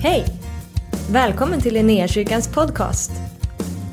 Hej! 0.00 0.24
Välkommen 1.10 1.60
till 1.60 1.74
Linnéakyrkans 1.74 2.48
podcast. 2.48 3.10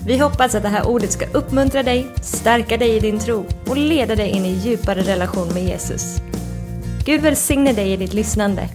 Vi 0.07 0.17
hoppas 0.17 0.55
att 0.55 0.63
det 0.63 0.69
här 0.69 0.87
ordet 0.87 1.11
ska 1.11 1.25
uppmuntra 1.25 1.83
dig, 1.83 2.07
stärka 2.21 2.77
dig 2.77 2.95
i 2.95 2.99
din 2.99 3.19
tro 3.19 3.45
och 3.67 3.77
leda 3.77 4.15
dig 4.15 4.29
in 4.29 4.45
i 4.45 4.49
djupare 4.49 5.01
relation 5.01 5.53
med 5.53 5.63
Jesus. 5.63 6.15
Gud 7.05 7.21
välsigne 7.21 7.73
dig 7.73 7.93
i 7.93 7.97
ditt 7.97 8.13
lyssnande. 8.13 8.69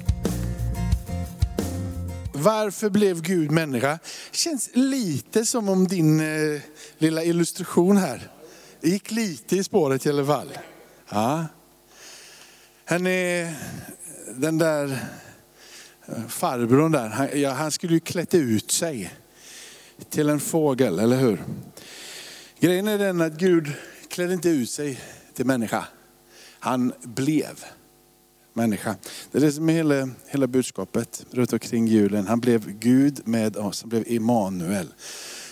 Varför 2.33 2.91
blev 2.91 3.23
Gud 3.23 3.51
människa? 3.51 3.99
Känns 4.31 4.71
lite 4.75 5.47
som 5.47 5.69
om 5.69 5.87
din 5.87 6.21
eh, 6.21 6.61
lilla 6.99 7.23
illustration 7.23 7.97
här 7.97 8.31
gick 8.81 9.11
lite 9.11 9.57
i 9.57 9.65
spåret 9.65 10.07
i 10.07 10.09
alla 10.09 10.27
fall. 10.27 10.53
Ja. 11.11 11.47
Den 14.35 14.59
där 14.59 14.99
Eh, 16.17 16.27
farbrorn 16.29 16.93
där, 16.93 17.09
han, 17.09 17.41
ja, 17.41 17.51
han 17.51 17.71
skulle 17.71 17.95
ju 17.95 18.01
klätt 18.01 18.35
ut 18.35 18.71
sig 18.71 19.15
till 20.11 20.29
en 20.29 20.41
fågel, 20.41 20.99
eller 20.99 21.17
hur? 21.17 21.45
Grejen 22.61 22.89
är 22.89 22.99
den 22.99 23.21
att 23.21 23.33
Gud 23.33 23.73
klädde 24.09 24.35
inte 24.35 24.49
ut 24.49 24.71
sig 24.71 25.01
till 25.35 25.47
människa. 25.47 25.85
Han 26.59 26.93
blev 27.03 27.65
människa. 28.53 28.97
Det 29.31 29.39
är 29.39 29.43
det 29.43 29.53
som 29.53 29.69
är 29.69 29.73
hela, 29.73 30.09
hela 30.27 30.47
budskapet 30.47 31.27
runt 31.31 31.53
omkring 31.53 31.87
julen. 31.87 32.27
Han 32.27 32.41
blev 32.41 32.79
Gud 32.79 33.21
med 33.25 33.57
oss, 33.57 33.83
han 33.83 33.89
blev 33.89 34.05
Immanuel. 34.07 34.87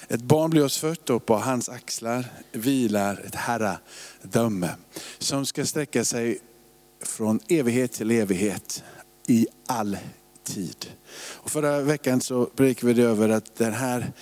Ett 0.08 0.22
barn 0.22 0.50
blir 0.50 0.64
oss 0.64 0.78
fött 0.78 1.10
och 1.10 1.27
på 1.27 1.36
hans 1.36 1.68
axlar 1.68 2.24
vilar 2.52 3.22
ett 3.27 3.34
herradöme 3.34 4.70
som 5.18 5.46
ska 5.46 5.66
sträcka 5.66 6.04
sig 6.04 6.38
från 7.02 7.40
evighet 7.48 7.92
till 7.92 8.10
evighet 8.10 8.84
i 9.27 9.46
all 9.66 9.98
tid. 10.54 10.86
Och 11.20 11.50
förra 11.50 11.80
veckan 11.80 12.20
så 12.20 12.46
predikade 12.46 12.92
vi 12.92 13.02
över 13.02 13.28
att 13.28 13.54
den 13.56 13.72
här, 13.72 14.12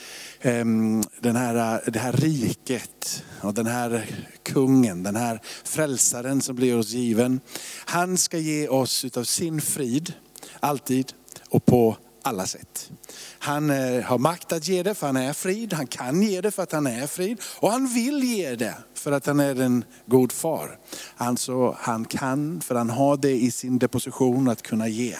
ehm, 0.40 1.02
den 1.20 1.36
här, 1.36 1.80
det 1.90 1.98
här 1.98 2.12
riket 2.12 3.24
och 3.40 3.54
den 3.54 3.66
här 3.66 4.06
kungen, 4.42 5.02
den 5.02 5.16
här 5.16 5.40
frälsaren 5.64 6.42
som 6.42 6.56
blir 6.56 6.78
oss 6.78 6.90
given. 6.90 7.40
Han 7.84 8.18
ska 8.18 8.38
ge 8.38 8.68
oss 8.68 9.04
utav 9.04 9.24
sin 9.24 9.60
frid, 9.60 10.12
alltid 10.60 11.12
och 11.50 11.66
på 11.66 11.96
alla 12.26 12.46
sätt. 12.46 12.90
Han 13.38 13.70
eh, 13.70 14.02
har 14.02 14.18
makt 14.18 14.52
att 14.52 14.68
ge 14.68 14.82
det 14.82 14.94
för 14.94 15.06
han 15.06 15.16
är 15.16 15.32
frid, 15.32 15.72
han 15.72 15.86
kan 15.86 16.22
ge 16.22 16.40
det 16.40 16.50
för 16.50 16.62
att 16.62 16.72
han 16.72 16.86
är 16.86 17.06
frid 17.06 17.40
och 17.58 17.70
han 17.70 17.86
vill 17.86 18.24
ge 18.24 18.54
det 18.54 18.74
för 18.94 19.12
att 19.12 19.26
han 19.26 19.40
är 19.40 19.60
en 19.60 19.84
god 20.06 20.32
far. 20.32 20.78
Alltså 21.16 21.76
han 21.78 22.04
kan 22.04 22.60
för 22.60 22.74
han 22.74 22.90
har 22.90 23.16
det 23.16 23.30
i 23.32 23.50
sin 23.50 23.78
deposition 23.78 24.48
att 24.48 24.62
kunna 24.62 24.88
ge. 24.88 25.16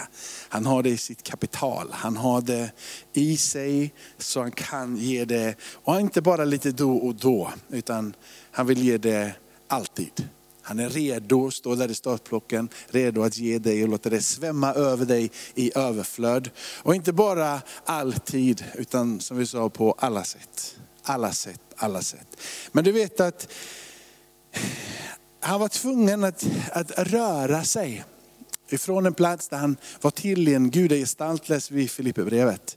Han 0.48 0.66
har 0.66 0.82
det 0.82 0.90
i 0.90 0.96
sitt 0.96 1.22
kapital, 1.22 1.88
han 1.92 2.16
har 2.16 2.40
det 2.40 2.70
i 3.12 3.36
sig 3.36 3.94
så 4.18 4.40
han 4.40 4.50
kan 4.50 4.96
ge 4.96 5.24
det. 5.24 5.54
Och 5.84 6.00
inte 6.00 6.22
bara 6.22 6.44
lite 6.44 6.70
då 6.70 6.96
och 6.96 7.14
då, 7.14 7.50
utan 7.68 8.14
han 8.50 8.66
vill 8.66 8.82
ge 8.82 8.98
det 8.98 9.32
alltid. 9.68 10.28
Han 10.68 10.78
är 10.78 10.88
redo, 10.88 11.50
står 11.50 11.76
där 11.76 11.90
i 11.90 11.94
startblocken, 11.94 12.68
redo 12.88 13.22
att 13.22 13.38
ge 13.38 13.58
dig 13.58 13.82
och 13.82 13.88
låta 13.88 14.10
det 14.10 14.22
svämma 14.22 14.72
över 14.72 15.06
dig 15.06 15.30
i 15.54 15.78
överflöd. 15.78 16.50
Och 16.58 16.94
inte 16.94 17.12
bara 17.12 17.62
alltid, 17.84 18.64
utan 18.74 19.20
som 19.20 19.36
vi 19.36 19.46
sa 19.46 19.68
på 19.68 19.94
alla 19.98 20.24
sätt. 20.24 20.76
Alla 21.02 21.32
sätt, 21.32 21.60
alla 21.76 22.02
sätt. 22.02 22.36
Men 22.72 22.84
du 22.84 22.92
vet 22.92 23.20
att 23.20 23.52
han 25.40 25.60
var 25.60 25.68
tvungen 25.68 26.24
att, 26.24 26.46
att 26.72 26.90
röra 26.98 27.64
sig 27.64 28.04
ifrån 28.68 29.06
en 29.06 29.14
plats 29.14 29.48
där 29.48 29.58
han 29.58 29.76
var 30.00 30.10
till 30.10 30.48
i 30.48 30.54
en 30.54 30.70
gudagestalt, 30.70 31.48
läser 31.48 31.74
vi 31.74 31.82
i 31.82 31.88
Filipperbrevet. 31.88 32.76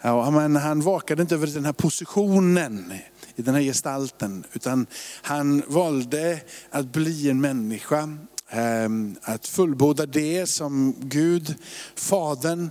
Ja, 0.00 0.30
men 0.30 0.56
han 0.56 0.80
vakade 0.80 1.22
inte 1.22 1.34
över 1.34 1.46
den 1.46 1.64
här 1.64 1.72
positionen 1.72 2.92
i 3.36 3.42
den 3.42 3.54
här 3.54 3.62
gestalten, 3.62 4.44
utan 4.52 4.86
han 5.22 5.62
valde 5.66 6.40
att 6.70 6.92
bli 6.92 7.30
en 7.30 7.40
människa, 7.40 8.16
ehm, 8.50 9.16
att 9.22 9.46
fullborda 9.46 10.06
det 10.06 10.46
som 10.46 10.94
Gud, 10.98 11.54
Fadern, 11.94 12.70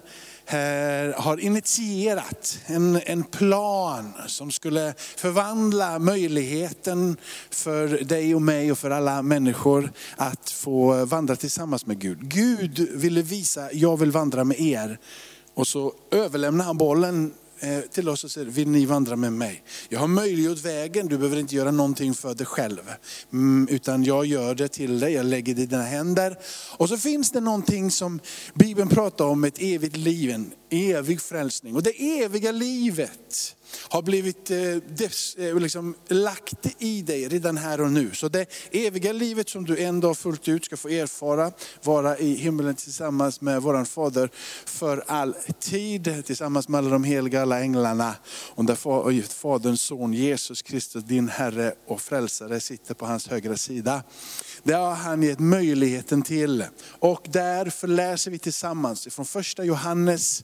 har 1.16 1.40
initierat 1.40 2.60
en, 2.66 3.02
en 3.06 3.24
plan 3.24 4.14
som 4.28 4.52
skulle 4.52 4.94
förvandla 4.98 6.00
möjligheten 6.00 7.18
för 7.50 7.88
dig 7.88 8.36
och 8.36 8.42
mig 8.42 8.72
och 8.72 8.78
för 8.78 8.92
alla 8.92 9.22
människor 9.22 9.92
att 10.18 10.50
få 10.50 11.06
vandra 11.06 11.36
tillsammans 11.36 11.86
med 11.86 12.00
Gud. 12.00 12.30
Gud 12.30 12.90
ville 12.94 13.22
visa, 13.22 13.72
jag 13.74 13.98
vill 13.98 14.12
vandra 14.12 14.44
med 14.44 14.60
er. 14.60 15.00
Och 15.54 15.68
så 15.68 15.94
överlämnar 16.12 16.66
han 16.66 16.78
bollen 16.78 17.34
Eh, 17.60 17.80
till 17.80 18.10
oss 18.10 18.24
och 18.24 18.32
säger, 18.32 18.48
vill 18.48 18.68
ni 18.68 18.86
vandra 18.86 19.16
med 19.16 19.34
mig? 19.34 19.64
Jag 19.90 20.00
har 20.00 20.08
möjliggjort 20.08 20.66
vägen, 20.66 21.08
du 21.08 21.18
behöver 21.18 21.40
inte 21.40 21.56
göra 21.56 21.72
någonting 21.72 22.14
för 22.14 22.34
dig 22.34 22.46
själv. 22.46 22.82
Mm, 23.34 23.68
utan 23.72 24.04
jag 24.04 24.26
gör 24.26 24.56
det 24.56 24.68
till 24.68 25.00
dig, 25.00 25.14
jag 25.14 25.26
lägger 25.26 25.56
det 25.56 25.62
i 25.62 25.66
dina 25.66 25.84
händer. 25.84 26.38
Och 26.78 26.90
så 26.90 26.98
finns 26.98 27.32
det 27.32 27.40
någonting 27.40 27.92
som 27.92 28.20
Bibeln 28.54 28.90
pratar 28.90 29.26
om, 29.26 29.44
ett 29.44 29.62
evigt 29.62 29.98
liv, 29.98 30.32
en 30.32 30.52
evig 30.70 31.22
frälsning. 31.22 31.76
Och 31.76 31.84
det 31.84 32.24
eviga 32.24 32.52
livet 32.52 33.55
har 33.90 34.02
blivit 34.02 34.52
eh, 34.52 34.58
des, 34.98 35.36
eh, 35.36 35.56
liksom, 35.56 35.96
lagt 36.08 36.68
i 36.80 37.02
dig 37.02 37.28
redan 37.28 37.58
här 37.58 37.82
och 37.82 37.92
nu. 37.92 38.12
Så 38.14 38.30
det 38.30 38.46
eviga 38.72 39.14
livet 39.14 39.50
som 39.50 39.66
du 39.66 39.78
en 39.78 40.00
dag 40.00 40.18
fullt 40.18 40.48
ut 40.48 40.66
ska 40.66 40.78
få 40.78 40.90
erfara, 40.90 41.52
vara 41.84 42.18
i 42.18 42.36
himlen 42.36 42.76
tillsammans 42.76 43.42
med 43.42 43.62
våran 43.62 43.86
Fader 43.86 44.30
för 44.66 45.04
all 45.08 45.36
tid, 45.60 46.24
tillsammans 46.26 46.68
med 46.68 46.78
alla 46.78 46.90
de 46.90 47.04
heliga, 47.04 47.42
alla 47.42 47.62
änglarna. 47.62 48.16
Och 48.56 48.66
där 48.66 49.22
Faderns 49.22 49.82
son 49.82 50.14
Jesus 50.14 50.62
Kristus, 50.62 51.04
din 51.04 51.30
Herre 51.30 51.74
och 51.88 52.02
Frälsare, 52.02 52.60
sitter 52.60 52.94
på 52.94 53.06
hans 53.06 53.28
högra 53.28 53.58
sida. 53.58 54.04
Det 54.64 54.74
har 54.74 54.96
han 54.96 55.24
gett 55.24 55.40
möjligheten 55.40 56.22
till. 56.22 56.66
Och 57.00 57.28
därför 57.30 57.88
läser 57.88 58.32
vi 58.32 58.40
tillsammans 58.40 59.08
från 59.12 59.26
första 59.26 59.64
Johannes 59.64 60.44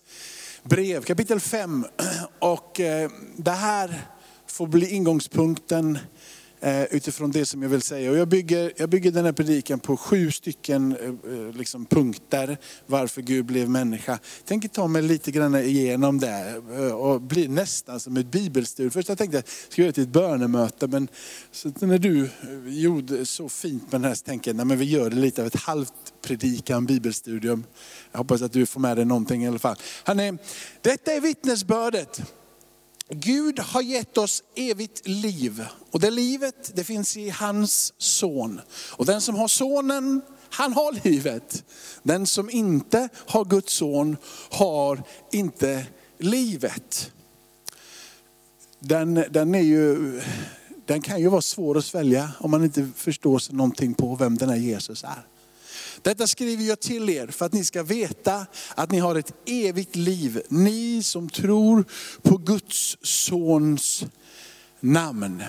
brev 0.64 1.04
kapitel 1.04 1.40
5. 1.40 1.86
Och 2.40 2.80
eh, 2.80 3.12
det 3.38 3.52
här 3.52 4.02
får 4.48 4.68
bli 4.68 4.90
ingångspunkten 4.90 6.00
Eh, 6.64 6.84
utifrån 6.84 7.32
det 7.32 7.46
som 7.46 7.62
jag 7.62 7.70
vill 7.70 7.82
säga. 7.82 8.12
Och 8.12 8.18
jag, 8.18 8.28
bygger, 8.28 8.74
jag 8.76 8.90
bygger 8.90 9.12
den 9.12 9.26
här 9.26 9.32
predikan 9.32 9.80
på 9.80 9.98
sju 9.98 10.32
stycken 10.32 10.96
eh, 10.96 11.34
eh, 11.34 11.54
liksom 11.54 11.86
punkter 11.86 12.58
varför 12.86 13.22
Gud 13.22 13.46
blev 13.46 13.70
människa. 13.70 14.12
Jag 14.12 14.46
tänker 14.46 14.70
ta 14.70 14.88
mig 14.88 15.02
lite 15.02 15.32
grann 15.32 15.56
igenom 15.56 16.20
det 16.20 16.62
och 16.94 17.22
bli 17.22 17.48
nästan 17.48 18.00
som 18.00 18.18
ett 18.18 18.26
bibelstudium. 18.26 18.92
Först 18.92 19.10
jag 19.10 19.18
tänkte 19.18 19.38
jag 19.38 19.44
skulle 19.70 19.88
göra 19.88 20.02
ett 20.02 20.10
bönemöte, 20.10 20.88
men 20.88 21.08
så 21.52 21.72
när 21.80 21.98
du 21.98 22.30
gjorde 22.66 23.26
så 23.26 23.50
fint 23.50 23.92
med 23.92 24.02
den 24.02 24.08
här 24.08 24.16
så 24.16 24.24
tänkte 24.24 24.50
jag, 24.50 24.68
nej, 24.68 24.78
vi 24.78 24.86
gör 24.86 25.10
det 25.10 25.16
lite 25.16 25.42
av 25.42 25.48
ett 25.48 25.56
halvt 25.56 25.94
predikan, 26.22 26.86
bibelstudium. 26.86 27.64
Jag 28.12 28.18
hoppas 28.18 28.42
att 28.42 28.54
du 28.54 28.66
får 28.66 28.80
med 28.80 28.98
dig 28.98 29.06
någonting 29.06 29.44
i 29.44 29.48
alla 29.48 29.60
fall. 29.60 29.76
Hörrni, 30.04 30.38
detta 30.82 31.14
är 31.14 31.22
vittnesbördet. 31.22 32.22
Gud 33.14 33.60
har 33.60 33.82
gett 33.82 34.18
oss 34.18 34.44
evigt 34.56 35.08
liv 35.08 35.66
och 35.92 36.00
det 36.00 36.12
livet 36.12 36.72
det 36.76 36.84
finns 36.84 37.18
i 37.18 37.30
hans 37.30 37.94
son. 37.98 38.62
Och 38.92 39.06
den 39.06 39.22
som 39.22 39.36
har 39.36 39.48
sonen, 39.48 40.22
han 40.50 40.74
har 40.74 41.04
livet. 41.04 41.64
Den 42.04 42.28
som 42.28 42.50
inte 42.50 43.10
har 43.16 43.46
Guds 43.46 43.74
son 43.74 44.18
har 44.50 45.04
inte 45.32 45.86
livet. 46.18 47.12
Den, 48.80 49.24
den, 49.30 49.56
är 49.56 49.62
ju, 49.62 50.22
den 50.86 51.02
kan 51.02 51.22
ju 51.22 51.28
vara 51.28 51.42
svår 51.42 51.78
att 51.78 51.86
svälja 51.86 52.32
om 52.40 52.52
man 52.52 52.64
inte 52.64 52.90
förstår 52.96 53.40
sig 53.40 53.56
någonting 53.56 53.94
på 53.94 54.16
vem 54.16 54.38
den 54.38 54.50
här 54.50 54.58
Jesus 54.58 55.04
är. 55.04 55.26
Detta 56.02 56.28
skriver 56.28 56.64
jag 56.64 56.80
till 56.80 57.10
er 57.10 57.28
för 57.28 57.46
att 57.46 57.54
ni 57.54 57.66
ska 57.66 57.84
veta 57.84 58.46
att 58.76 58.92
ni 58.92 59.00
har 59.00 59.16
ett 59.16 59.34
evigt 59.46 59.96
liv. 59.96 60.42
Ni 60.50 61.04
som 61.04 61.30
tror 61.30 61.86
på 62.22 62.38
Guds 62.38 62.98
sons 63.02 64.04
namn. 64.80 65.44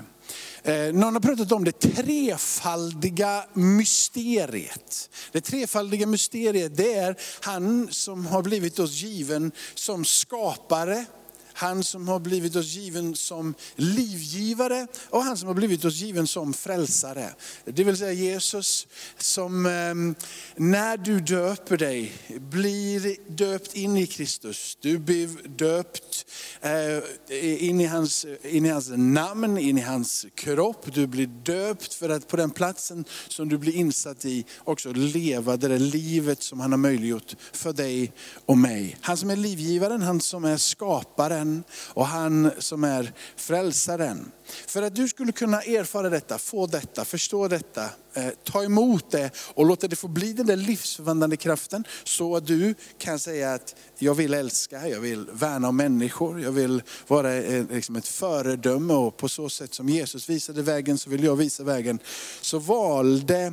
Eh, 0.62 0.94
någon 0.94 1.14
har 1.14 1.20
pratat 1.20 1.52
om 1.52 1.64
det 1.64 1.80
trefaldiga 1.80 3.44
mysteriet. 3.52 5.10
Det 5.32 5.40
trefaldiga 5.40 6.06
mysteriet 6.06 6.76
det 6.76 6.94
är 6.94 7.16
han 7.40 7.88
som 7.90 8.26
har 8.26 8.42
blivit 8.42 8.78
oss 8.78 9.02
given 9.02 9.52
som 9.74 10.04
skapare, 10.04 11.04
han 11.52 11.84
som 11.84 12.08
har 12.08 12.20
blivit 12.20 12.56
oss 12.56 12.66
given 12.66 13.16
som 13.16 13.54
livgivare 13.76 14.86
och 15.10 15.22
han 15.22 15.36
som 15.36 15.48
har 15.48 15.54
blivit 15.54 15.84
oss 15.84 15.94
given 15.94 16.26
som 16.26 16.52
frälsare. 16.52 17.34
Det 17.64 17.84
vill 17.84 17.96
säga 17.96 18.12
Jesus 18.12 18.86
som 19.18 19.66
ehm, 19.66 20.14
när 20.56 20.96
du 20.96 21.20
döper 21.20 21.76
dig 21.76 22.12
blir 22.28 23.32
döpt 23.32 23.74
in 23.74 23.96
i 23.96 24.06
Kristus. 24.06 24.78
Du 24.80 24.98
blir 24.98 25.48
döpt 25.48 26.26
eh, 26.60 27.68
in 27.68 27.80
i 27.80 27.86
hans, 27.86 28.26
in 28.42 28.66
i 28.66 28.68
hans 28.68 28.90
namn, 28.96 29.58
in 29.58 29.78
i 29.78 29.80
hans 29.80 30.26
kropp. 30.34 30.94
Du 30.94 31.06
blir 31.06 31.26
döpt 31.26 31.94
för 31.94 32.08
att 32.08 32.28
på 32.28 32.36
den 32.36 32.50
platsen 32.50 33.04
som 33.28 33.48
du 33.48 33.58
blir 33.58 33.76
insatt 33.76 34.24
i 34.24 34.44
också 34.58 34.92
leva 34.92 35.56
det 35.56 35.68
där 35.68 35.78
livet 35.78 36.42
som 36.42 36.60
han 36.60 36.72
har 36.72 36.78
möjliggjort 36.78 37.36
för 37.52 37.72
dig 37.72 38.12
och 38.46 38.58
mig. 38.58 38.96
Han 39.00 39.16
som 39.16 39.30
är 39.30 39.36
livgivaren, 39.36 40.02
han 40.02 40.20
som 40.20 40.44
är 40.44 40.56
skaparen 40.56 41.41
och 41.88 42.06
han 42.06 42.50
som 42.58 42.84
är 42.84 43.12
frälsaren. 43.36 44.32
För 44.66 44.82
att 44.82 44.94
du 44.94 45.08
skulle 45.08 45.32
kunna 45.32 45.62
erfara 45.62 46.10
detta, 46.10 46.38
få 46.38 46.66
detta, 46.66 47.04
förstå 47.04 47.48
detta, 47.48 47.84
eh, 48.14 48.28
ta 48.44 48.64
emot 48.64 49.10
det 49.10 49.30
och 49.54 49.66
låta 49.66 49.88
det 49.88 49.96
få 49.96 50.08
bli 50.08 50.32
den 50.32 50.46
där 50.46 50.56
livsförvandlande 50.56 51.36
kraften. 51.36 51.84
Så 52.04 52.36
att 52.36 52.46
du 52.46 52.74
kan 52.98 53.18
säga 53.18 53.52
att 53.52 53.76
jag 53.98 54.14
vill 54.14 54.34
älska, 54.34 54.88
jag 54.88 55.00
vill 55.00 55.26
värna 55.32 55.68
om 55.68 55.76
människor, 55.76 56.40
jag 56.40 56.52
vill 56.52 56.82
vara 57.06 57.34
eh, 57.34 57.64
liksom 57.70 57.96
ett 57.96 58.08
föredöme 58.08 58.94
och 58.94 59.16
på 59.16 59.28
så 59.28 59.48
sätt 59.48 59.74
som 59.74 59.88
Jesus 59.88 60.28
visade 60.28 60.62
vägen 60.62 60.98
så 60.98 61.10
vill 61.10 61.24
jag 61.24 61.36
visa 61.36 61.64
vägen. 61.64 61.98
Så 62.40 62.58
valde, 62.58 63.52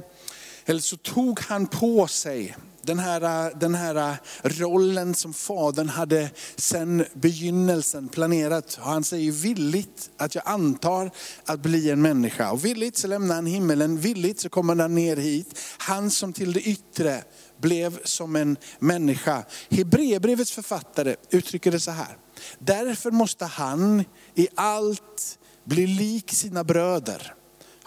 eller 0.70 0.82
så 0.82 0.98
tog 0.98 1.40
han 1.40 1.68
på 1.68 2.08
sig 2.08 2.56
den 2.82 3.00
här, 3.00 3.54
den 3.60 3.76
här 3.76 4.18
rollen 4.44 5.16
som 5.16 5.34
fadern 5.34 5.90
hade 5.90 6.30
sedan 6.56 7.06
begynnelsen 7.14 8.08
planerat. 8.08 8.80
Han 8.82 9.04
säger 9.04 9.32
villigt 9.32 10.10
att 10.18 10.36
jag 10.36 10.44
antar 10.48 11.12
att 11.46 11.60
bli 11.60 11.90
en 11.90 12.02
människa. 12.02 12.52
Och 12.52 12.66
villigt 12.66 12.98
så 12.98 13.08
lämnar 13.08 13.36
han 13.36 13.46
himmelen, 13.46 13.98
villigt 13.98 14.40
så 14.40 14.50
kommer 14.50 14.76
han 14.76 14.96
ner 14.96 15.18
hit. 15.18 15.60
Han 15.78 16.12
som 16.12 16.34
till 16.34 16.54
det 16.54 16.62
yttre 16.62 17.24
blev 17.62 18.00
som 18.04 18.36
en 18.36 18.58
människa. 18.80 19.44
Hebreerbrevets 19.70 20.52
författare 20.52 21.16
uttrycker 21.30 21.72
det 21.72 21.80
så 21.80 21.92
här. 21.92 22.18
Därför 22.60 23.12
måste 23.12 23.46
han 23.46 24.04
i 24.36 24.48
allt 24.56 25.40
bli 25.64 25.88
lik 25.88 26.32
sina 26.32 26.64
bröder 26.64 27.36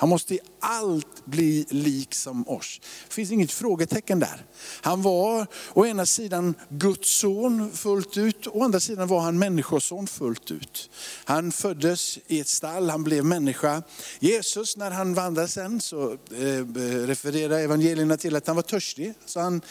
han 0.02 0.08
måste 0.08 0.34
i 0.34 0.40
allt 0.60 1.24
bli 1.24 1.66
lik 1.70 2.14
som 2.14 2.48
oss. 2.48 2.80
Det 3.08 3.14
finns 3.14 3.30
inget 3.32 3.52
frågetecken 3.52 4.20
där. 4.20 4.44
Han 4.80 5.02
var 5.02 5.46
å 5.72 5.86
ena 5.86 6.06
sidan 6.06 6.54
Guds 6.68 7.18
son 7.18 7.72
fullt 7.72 8.16
ut, 8.16 8.46
å 8.46 8.64
andra 8.64 8.80
sidan 8.80 9.08
var 9.08 9.20
han 9.20 9.38
människoson 9.38 10.06
fullt 10.06 10.50
ut. 10.50 10.90
Han 11.24 11.52
föddes 11.52 12.18
i 12.26 12.40
ett 12.40 12.48
stall, 12.48 12.90
han 12.90 13.04
blev 13.04 13.24
människa. 13.24 13.82
Jesus 14.20 14.76
när 14.76 14.90
han 14.90 15.14
vandrade 15.14 15.48
sen 15.48 15.80
så 15.80 16.12
eh, 16.12 16.66
refererar 17.06 17.58
evangelierna 17.58 18.16
till 18.16 18.36
att 18.36 18.46
han 18.46 18.56
var 18.56 18.62
törstig. 18.62 19.14
Så 19.26 19.40
han 19.40 19.62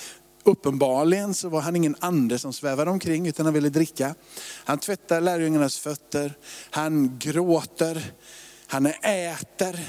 Uppenbarligen 0.43 1.33
så 1.33 1.49
var 1.49 1.61
han 1.61 1.75
ingen 1.75 1.95
ande 1.99 2.39
som 2.39 2.53
svävade 2.53 2.91
omkring 2.91 3.27
utan 3.27 3.45
han 3.45 3.53
ville 3.53 3.69
dricka. 3.69 4.15
Han 4.65 4.77
tvättar 4.77 5.21
lärjungarnas 5.21 5.79
fötter, 5.79 6.33
han 6.69 7.19
gråter, 7.19 8.13
han 8.67 8.85
äter, 8.85 9.79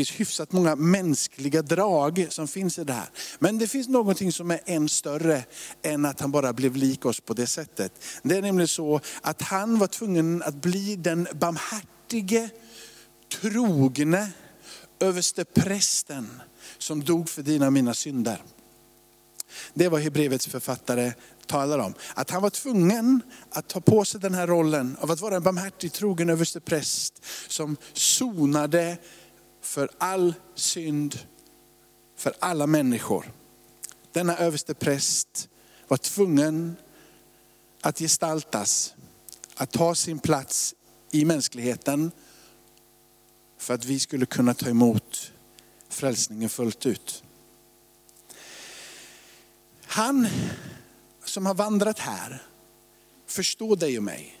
finns 0.00 0.20
hyfsat 0.20 0.52
många 0.52 0.76
mänskliga 0.76 1.62
drag 1.62 2.26
som 2.30 2.48
finns 2.48 2.78
i 2.78 2.84
det 2.84 2.92
här. 2.92 3.08
Men 3.38 3.58
det 3.58 3.66
finns 3.66 3.88
någonting 3.88 4.32
som 4.32 4.50
är 4.50 4.60
än 4.66 4.88
större 4.88 5.44
än 5.82 6.04
att 6.04 6.20
han 6.20 6.30
bara 6.30 6.52
blev 6.52 6.76
lik 6.76 7.04
oss 7.04 7.20
på 7.20 7.34
det 7.34 7.46
sättet. 7.46 7.92
Det 8.22 8.36
är 8.36 8.42
nämligen 8.42 8.68
så 8.68 9.00
att 9.22 9.42
han 9.42 9.78
var 9.78 9.86
tvungen 9.86 10.42
att 10.42 10.54
bli 10.54 10.96
den 10.96 11.28
barmhärtige, 11.32 12.48
trogne 13.40 14.32
översteprästen 15.00 16.42
som 16.78 17.04
dog 17.04 17.28
för 17.28 17.42
dina 17.42 17.66
och 17.66 17.72
mina 17.72 17.94
synder. 17.94 18.42
Det 19.74 19.88
var 19.88 19.98
Hebreerbrevets 19.98 20.46
författare 20.46 21.12
talar 21.46 21.78
om. 21.78 21.94
Att 22.14 22.30
han 22.30 22.42
var 22.42 22.50
tvungen 22.50 23.22
att 23.50 23.68
ta 23.68 23.80
på 23.80 24.04
sig 24.04 24.20
den 24.20 24.34
här 24.34 24.46
rollen 24.46 24.96
av 25.00 25.10
att 25.10 25.20
vara 25.20 25.36
en 25.36 25.42
barmhärtig, 25.42 25.92
trogen 25.92 26.30
överste 26.30 26.60
präst 26.60 27.24
som 27.48 27.76
sonade 27.92 28.96
för 29.60 29.90
all 29.98 30.34
synd, 30.54 31.18
för 32.16 32.34
alla 32.38 32.66
människor. 32.66 33.32
Denna 34.12 34.36
överste 34.36 34.74
präst 34.74 35.48
var 35.88 35.96
tvungen 35.96 36.76
att 37.80 37.98
gestaltas, 37.98 38.94
att 39.54 39.70
ta 39.70 39.94
sin 39.94 40.18
plats 40.18 40.74
i 41.10 41.24
mänskligheten 41.24 42.10
för 43.58 43.74
att 43.74 43.84
vi 43.84 43.98
skulle 43.98 44.26
kunna 44.26 44.54
ta 44.54 44.68
emot 44.68 45.32
frälsningen 45.88 46.48
fullt 46.48 46.86
ut. 46.86 47.22
Han 49.86 50.26
som 51.24 51.46
har 51.46 51.54
vandrat 51.54 51.98
här 51.98 52.42
förstår 53.26 53.76
dig 53.76 53.98
och 53.98 54.04
mig. 54.04 54.40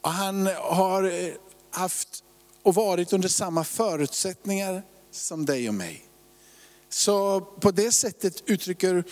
Och 0.00 0.10
han 0.10 0.46
har 0.46 1.02
eh, 1.04 1.34
haft 1.70 2.24
och 2.64 2.74
varit 2.74 3.12
under 3.12 3.28
samma 3.28 3.64
förutsättningar 3.64 4.82
som 5.10 5.46
dig 5.46 5.68
och 5.68 5.74
mig. 5.74 6.04
Så 6.88 7.40
på 7.40 7.70
det 7.70 7.92
sättet 7.92 8.42
uttrycker 8.46 9.04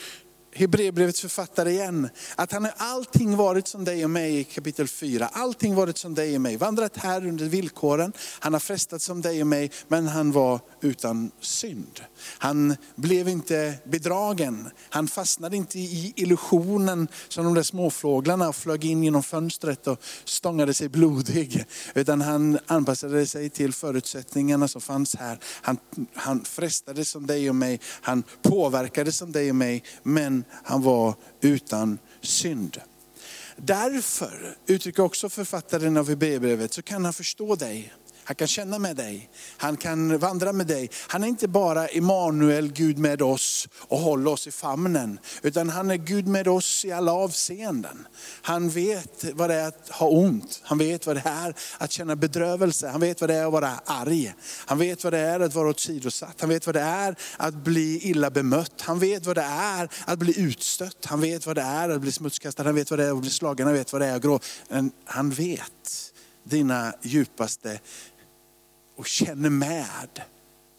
Hebreerbrevets 0.55 1.21
författare 1.21 1.71
igen, 1.71 2.09
att 2.37 2.53
han 2.53 2.65
har 2.65 2.75
allting 2.77 3.37
varit 3.37 3.69
som 3.69 3.85
dig 3.85 4.05
och 4.05 4.11
mig 4.11 4.39
i 4.39 4.45
kapitel 4.45 4.89
4. 4.89 5.27
Allting 5.33 5.75
varit 5.75 5.99
som 5.99 6.15
dig 6.15 6.35
och 6.35 6.41
mig, 6.41 6.57
vandrat 6.57 6.97
här 6.97 7.27
under 7.27 7.45
villkoren. 7.45 8.13
Han 8.41 8.53
har 8.53 8.61
frestat 8.61 9.03
som 9.03 9.21
dig 9.21 9.41
och 9.41 9.47
mig, 9.47 9.71
men 9.89 10.07
han 10.07 10.33
var 10.33 10.61
utan 10.81 11.31
synd. 11.41 12.01
Han 12.39 12.77
blev 12.95 13.29
inte 13.29 13.75
bedragen, 13.85 14.71
han 14.91 15.09
fastnade 15.09 15.57
inte 15.57 15.79
i 15.79 16.13
illusionen 16.17 17.09
som 17.29 17.45
de 17.45 17.55
där 17.55 17.63
småfåglarna 17.63 18.53
flög 18.53 18.85
in 18.85 19.03
genom 19.03 19.23
fönstret 19.23 19.87
och 19.87 20.03
stångade 20.25 20.75
sig 20.75 20.89
blodig. 20.89 21.65
Utan 21.95 22.21
han 22.21 22.59
anpassade 22.67 23.27
sig 23.27 23.51
till 23.51 23.73
förutsättningarna 23.73 24.69
som 24.69 24.81
fanns 24.81 25.17
här. 25.17 25.39
Han, 25.63 25.77
han 26.15 26.45
frestade 26.45 27.05
som 27.05 27.27
dig 27.27 27.49
och 27.49 27.57
mig, 27.57 27.81
han 27.85 28.23
påverkade 28.43 29.13
som 29.13 29.33
dig 29.33 29.51
och 29.51 29.57
mig, 29.57 29.85
men 30.03 30.42
han 30.51 30.83
var 30.83 31.15
utan 31.41 31.99
synd. 32.21 32.81
Därför, 33.57 34.57
uttrycker 34.67 35.03
också 35.03 35.29
författaren 35.29 35.97
av 35.97 36.09
Hebreerbrevet, 36.09 36.73
så 36.73 36.83
kan 36.83 37.05
han 37.05 37.13
förstå 37.13 37.55
dig. 37.55 37.93
Han 38.25 38.37
kan 38.37 38.49
känna 38.49 38.79
med 38.79 38.97
dig, 38.97 39.31
han 39.57 39.77
kan 39.77 40.19
vandra 40.19 40.53
med 40.53 40.67
dig. 40.67 40.91
Han 41.09 41.25
är 41.25 41.29
inte 41.29 41.49
bara 41.49 41.87
Emanuel, 41.87 42.73
Gud 42.73 42.99
med 42.99 43.23
oss 43.23 43.69
och 43.79 43.99
håller 43.99 44.31
oss 44.31 44.47
i 44.47 44.51
famnen. 44.51 45.19
Utan 45.43 45.69
han 45.69 45.91
är 45.91 45.97
Gud 45.97 46.27
med 46.27 46.49
oss 46.49 46.85
i 46.85 46.93
alla 46.93 47.13
avseenden. 47.13 48.07
Han 48.43 48.71
vet 48.71 49.25
vad 49.35 49.51
det 49.51 49.55
är 49.55 49.69
att 49.69 49.89
ha 49.89 50.09
ont. 50.09 50.61
Han 50.63 50.79
vet 50.79 51.07
vad 51.07 51.17
det 51.17 51.23
är 51.25 51.55
att 51.79 51.93
känna 51.93 52.17
bedrövelse. 52.17 52.89
Han 52.89 53.01
vet 53.01 53.21
vad 53.21 53.31
det 53.31 53.35
är 53.35 53.47
att 53.47 53.53
vara 53.53 53.81
arg. 53.85 54.35
Han 54.67 54.79
vet 54.79 55.05
vad 55.05 55.13
det 55.13 55.19
är 55.19 55.41
att 55.41 55.55
vara 55.55 55.69
åsidosatt. 55.69 56.41
Han 56.41 56.49
vet 56.49 56.67
vad 56.67 56.75
det 56.75 56.81
är 56.81 57.17
att 57.37 57.55
bli 57.55 57.99
illa 58.03 58.31
bemött. 58.31 58.81
Han 58.81 58.99
vet 58.99 59.27
vad 59.27 59.37
det 59.37 59.43
är 59.43 59.89
att 60.05 60.19
bli 60.19 60.41
utstött. 60.41 61.05
Han 61.05 61.21
vet 61.21 61.47
vad 61.47 61.57
det 61.57 61.63
är 61.63 61.89
att 61.89 62.01
bli 62.01 62.13
smutskastad. 62.13 62.65
Han 62.65 62.75
vet 62.75 62.91
vad 62.91 62.99
det 62.99 63.05
är 63.05 63.13
att 63.13 63.21
bli 63.21 63.31
slagen. 63.31 63.67
Han 63.67 63.77
vet 63.77 63.93
vad 63.93 64.03
det 64.03 64.07
är 64.07 64.17
att 64.17 64.23
grå. 64.23 64.41
Han 65.05 65.31
vet 65.31 66.13
dina 66.45 66.93
djupaste 67.03 67.81
och 68.97 69.07
känner 69.07 69.51
med 69.51 70.23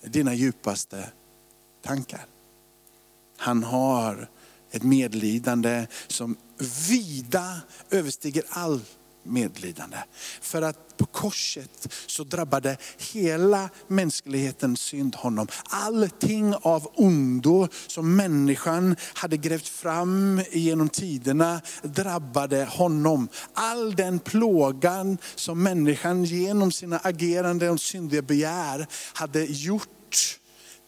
dina 0.02 0.34
djupaste 0.34 1.10
tankar. 1.82 2.26
Han 3.38 3.64
har 3.64 4.30
ett 4.72 4.84
medlidande 4.84 5.88
som 6.08 6.38
vida 6.90 7.62
överstiger 7.90 8.44
allt, 8.50 8.98
medlidande. 9.24 9.98
För 10.42 10.62
att 10.62 10.98
på 10.98 11.06
korset 11.06 11.94
så 12.08 12.24
drabbade 12.24 12.78
hela 13.14 13.70
mänsklighetens 13.88 14.82
synd 14.82 15.16
honom. 15.16 15.48
Allting 15.64 16.56
av 16.56 16.88
ondo 16.96 17.68
som 17.88 18.16
människan 18.16 18.96
hade 19.14 19.38
grävt 19.38 19.68
fram 19.68 20.42
genom 20.52 20.90
tiderna 20.90 21.62
drabbade 21.84 22.66
honom. 22.66 23.28
All 23.54 23.96
den 23.96 24.20
plågan 24.20 25.18
som 25.36 25.64
människan 25.64 26.24
genom 26.24 26.72
sina 26.72 27.00
agerande 27.04 27.70
och 27.70 27.82
syndiga 27.82 28.22
begär 28.22 28.88
hade 29.14 29.46
gjort 29.46 29.90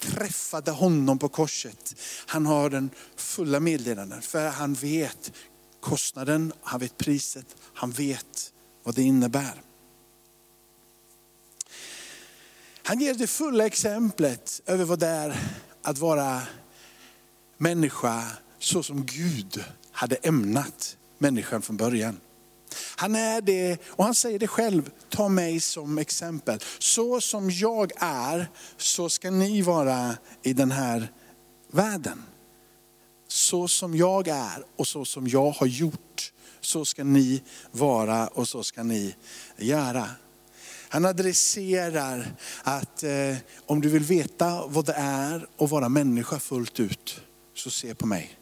träffade 0.02 0.72
honom 0.72 1.20
på 1.20 1.30
korset. 1.30 1.96
Han 2.26 2.46
har 2.46 2.70
den 2.70 2.90
fulla 3.16 3.60
medlidanden 3.60 4.22
för 4.22 4.50
han 4.50 4.74
vet 4.74 5.32
kostnaden, 5.86 6.54
han 6.62 6.80
vet 6.80 6.98
priset, 6.98 7.56
han 7.74 7.92
vet 7.92 8.54
vad 8.84 8.96
det 8.96 9.02
innebär. 9.02 9.62
Han 12.84 13.00
ger 13.00 13.14
det 13.14 13.28
fulla 13.28 13.66
exemplet 13.66 14.62
över 14.66 14.86
vad 14.86 15.00
det 15.00 15.08
är 15.08 15.40
att 15.82 15.98
vara 15.98 16.42
människa 17.58 18.24
så 18.60 18.84
som 18.84 19.06
Gud 19.06 19.64
hade 19.92 20.16
ämnat 20.16 20.98
människan 21.18 21.62
från 21.62 21.78
början. 21.78 22.20
Han 22.96 23.16
är 23.16 23.42
det, 23.42 23.78
och 23.88 24.06
han 24.06 24.16
säger 24.16 24.40
det 24.40 24.48
själv, 24.48 24.90
ta 25.10 25.30
mig 25.30 25.60
som 25.60 25.98
exempel. 25.98 26.60
Så 26.80 27.22
som 27.22 27.52
jag 27.52 27.92
är, 27.98 28.50
så 28.78 29.10
ska 29.10 29.32
ni 29.32 29.62
vara 29.62 30.18
i 30.44 30.54
den 30.54 30.72
här 30.72 31.12
världen. 31.72 32.24
Så 33.28 33.68
som 33.68 33.96
jag 33.96 34.28
är 34.28 34.66
och 34.76 34.88
så 34.88 35.06
som 35.06 35.28
jag 35.28 35.52
har 35.52 35.68
gjort, 35.68 36.32
så 36.62 36.86
ska 36.86 37.04
ni 37.04 37.44
vara 37.72 38.28
och 38.28 38.48
så 38.48 38.64
ska 38.64 38.84
ni 38.84 39.16
göra. 39.58 40.10
Han 40.90 41.06
adresserar 41.06 42.36
att 42.64 43.04
eh, 43.04 43.36
om 43.66 43.82
du 43.82 43.90
vill 43.90 44.04
veta 44.04 44.68
vad 44.68 44.86
det 44.86 44.94
är 44.98 45.48
att 45.58 45.70
vara 45.70 45.90
människa 45.90 46.40
fullt 46.40 46.80
ut, 46.80 47.22
så 47.54 47.70
se 47.70 47.96
på 47.96 48.08
mig. 48.08 48.40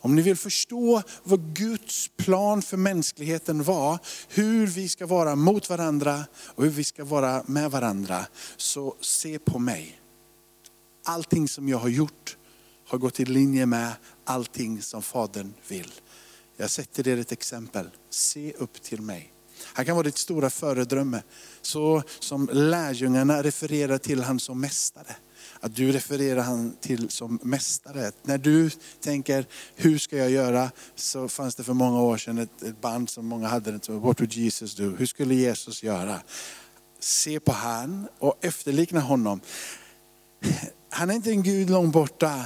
Om 0.00 0.14
ni 0.14 0.22
vill 0.22 0.36
förstå 0.36 1.02
vad 1.22 1.54
Guds 1.54 2.10
plan 2.16 2.62
för 2.62 2.76
mänskligheten 2.76 3.62
var, 3.62 3.98
hur 4.28 4.66
vi 4.66 4.88
ska 4.88 5.06
vara 5.06 5.36
mot 5.36 5.70
varandra 5.70 6.24
och 6.36 6.64
hur 6.64 6.70
vi 6.70 6.84
ska 6.84 7.04
vara 7.04 7.44
med 7.46 7.70
varandra, 7.70 8.26
så 8.56 8.96
se 9.00 9.38
på 9.38 9.58
mig. 9.58 10.00
Allting 11.04 11.48
som 11.48 11.68
jag 11.68 11.78
har 11.78 11.88
gjort 11.88 12.36
har 12.94 12.98
gått 12.98 13.20
i 13.20 13.24
linje 13.24 13.66
med 13.66 13.92
allting 14.24 14.82
som 14.82 15.02
Fadern 15.02 15.54
vill. 15.68 15.92
Jag 16.56 16.70
sätter 16.70 17.08
er 17.08 17.16
ett 17.16 17.32
exempel. 17.32 17.90
Se 18.10 18.52
upp 18.52 18.82
till 18.82 19.02
mig. 19.02 19.32
Han 19.62 19.84
kan 19.84 19.96
vara 19.96 20.04
ditt 20.04 20.18
stora 20.18 20.50
föredöme. 20.50 21.22
Så 21.62 22.02
som 22.18 22.48
lärjungarna 22.52 23.42
refererar 23.42 23.98
till 23.98 24.22
han 24.22 24.40
som 24.40 24.60
mästare. 24.60 25.16
Att 25.60 25.76
du 25.76 25.92
refererar 25.92 26.42
han 26.42 26.76
till 26.80 27.10
som 27.10 27.38
mästare. 27.42 28.12
När 28.22 28.38
du 28.38 28.70
tänker, 29.00 29.46
hur 29.74 29.98
ska 29.98 30.16
jag 30.16 30.30
göra? 30.30 30.70
Så 30.94 31.28
fanns 31.28 31.54
det 31.54 31.64
för 31.64 31.74
många 31.74 32.02
år 32.02 32.16
sedan 32.16 32.38
ett, 32.38 32.62
ett 32.62 32.80
band 32.80 33.10
som 33.10 33.26
många 33.26 33.48
hade, 33.48 33.72
What 33.72 34.20
would 34.20 34.32
Jesus 34.32 34.74
do? 34.74 34.96
Hur 34.96 35.06
skulle 35.06 35.34
Jesus 35.34 35.82
göra? 35.82 36.20
Se 37.00 37.40
på 37.40 37.52
han 37.52 38.08
och 38.18 38.44
efterlikna 38.44 39.00
honom. 39.00 39.40
Han 40.90 41.10
är 41.10 41.14
inte 41.14 41.30
en 41.30 41.42
Gud 41.42 41.70
långt 41.70 41.92
borta 41.92 42.44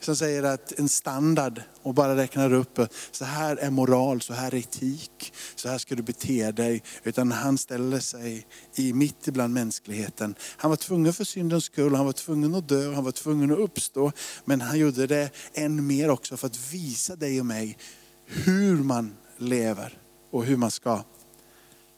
som 0.00 0.16
säger 0.16 0.42
att 0.42 0.78
en 0.78 0.88
standard 0.88 1.62
och 1.82 1.94
bara 1.94 2.16
räknar 2.16 2.52
upp, 2.52 2.80
så 3.10 3.24
här 3.24 3.56
är 3.56 3.70
moral, 3.70 4.20
så 4.20 4.32
här 4.32 4.54
är 4.54 4.58
etik, 4.58 5.32
så 5.54 5.68
här 5.68 5.78
ska 5.78 5.94
du 5.94 6.02
bete 6.02 6.50
dig. 6.52 6.82
Utan 7.02 7.32
han 7.32 7.58
ställer 7.58 8.00
sig 8.00 8.46
i 8.74 8.92
mitt 8.92 9.28
ibland 9.28 9.54
mänskligheten. 9.54 10.34
Han 10.40 10.70
var 10.70 10.76
tvungen 10.76 11.12
för 11.12 11.24
syndens 11.24 11.64
skull, 11.64 11.94
han 11.94 12.06
var 12.06 12.12
tvungen 12.12 12.54
att 12.54 12.68
dö, 12.68 12.94
han 12.94 13.04
var 13.04 13.12
tvungen 13.12 13.52
att 13.52 13.58
uppstå. 13.58 14.12
Men 14.44 14.60
han 14.60 14.78
gjorde 14.78 15.06
det 15.06 15.30
än 15.54 15.86
mer 15.86 16.10
också 16.10 16.36
för 16.36 16.46
att 16.46 16.72
visa 16.72 17.16
dig 17.16 17.40
och 17.40 17.46
mig 17.46 17.78
hur 18.26 18.76
man 18.76 19.16
lever 19.38 19.98
och 20.30 20.44
hur 20.44 20.56
man 20.56 20.70
ska 20.70 21.04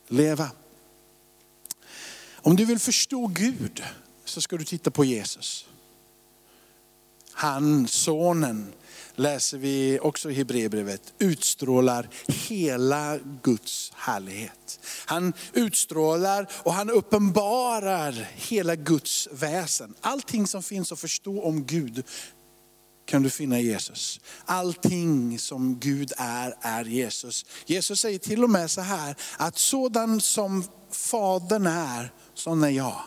leva. 0.09 0.51
Om 2.43 2.57
du 2.57 2.65
vill 2.65 2.79
förstå 2.79 3.27
Gud 3.27 3.83
så 4.25 4.41
ska 4.41 4.57
du 4.57 4.65
titta 4.65 4.91
på 4.91 5.05
Jesus. 5.05 5.67
Han, 7.41 7.89
sonen, 7.89 8.73
läser 9.15 9.59
vi 9.59 9.99
också 10.03 10.31
i 10.31 10.35
Hebreerbrevet, 10.35 11.13
utstrålar 11.19 12.09
hela 12.27 13.19
Guds 13.43 13.93
härlighet. 13.95 14.81
Han 15.07 15.33
utstrålar 15.53 16.49
och 16.53 16.73
han 16.73 16.91
uppenbarar 16.91 18.29
hela 18.35 18.77
Guds 18.77 19.29
väsen. 19.33 19.95
Allting 20.01 20.47
som 20.47 20.63
finns 20.63 20.93
att 20.93 21.01
förstå 21.01 21.43
om 21.43 21.65
Gud 21.65 22.05
kan 23.07 23.23
du 23.23 23.31
finna 23.31 23.61
i 23.61 23.67
Jesus. 23.67 24.21
Allting 24.45 25.39
som 25.39 25.79
Gud 25.79 26.13
är, 26.17 26.55
är 26.61 26.85
Jesus. 26.85 27.47
Jesus 27.67 28.01
säger 28.01 28.19
till 28.19 28.45
och 28.45 28.51
med 28.51 28.71
så 28.71 28.81
här, 28.81 29.17
att 29.37 29.59
sådan 29.59 30.21
som 30.21 30.65
Fadern 30.91 31.67
är, 31.67 32.13
sån 32.35 32.65
är 32.65 32.69
jag. 32.69 33.03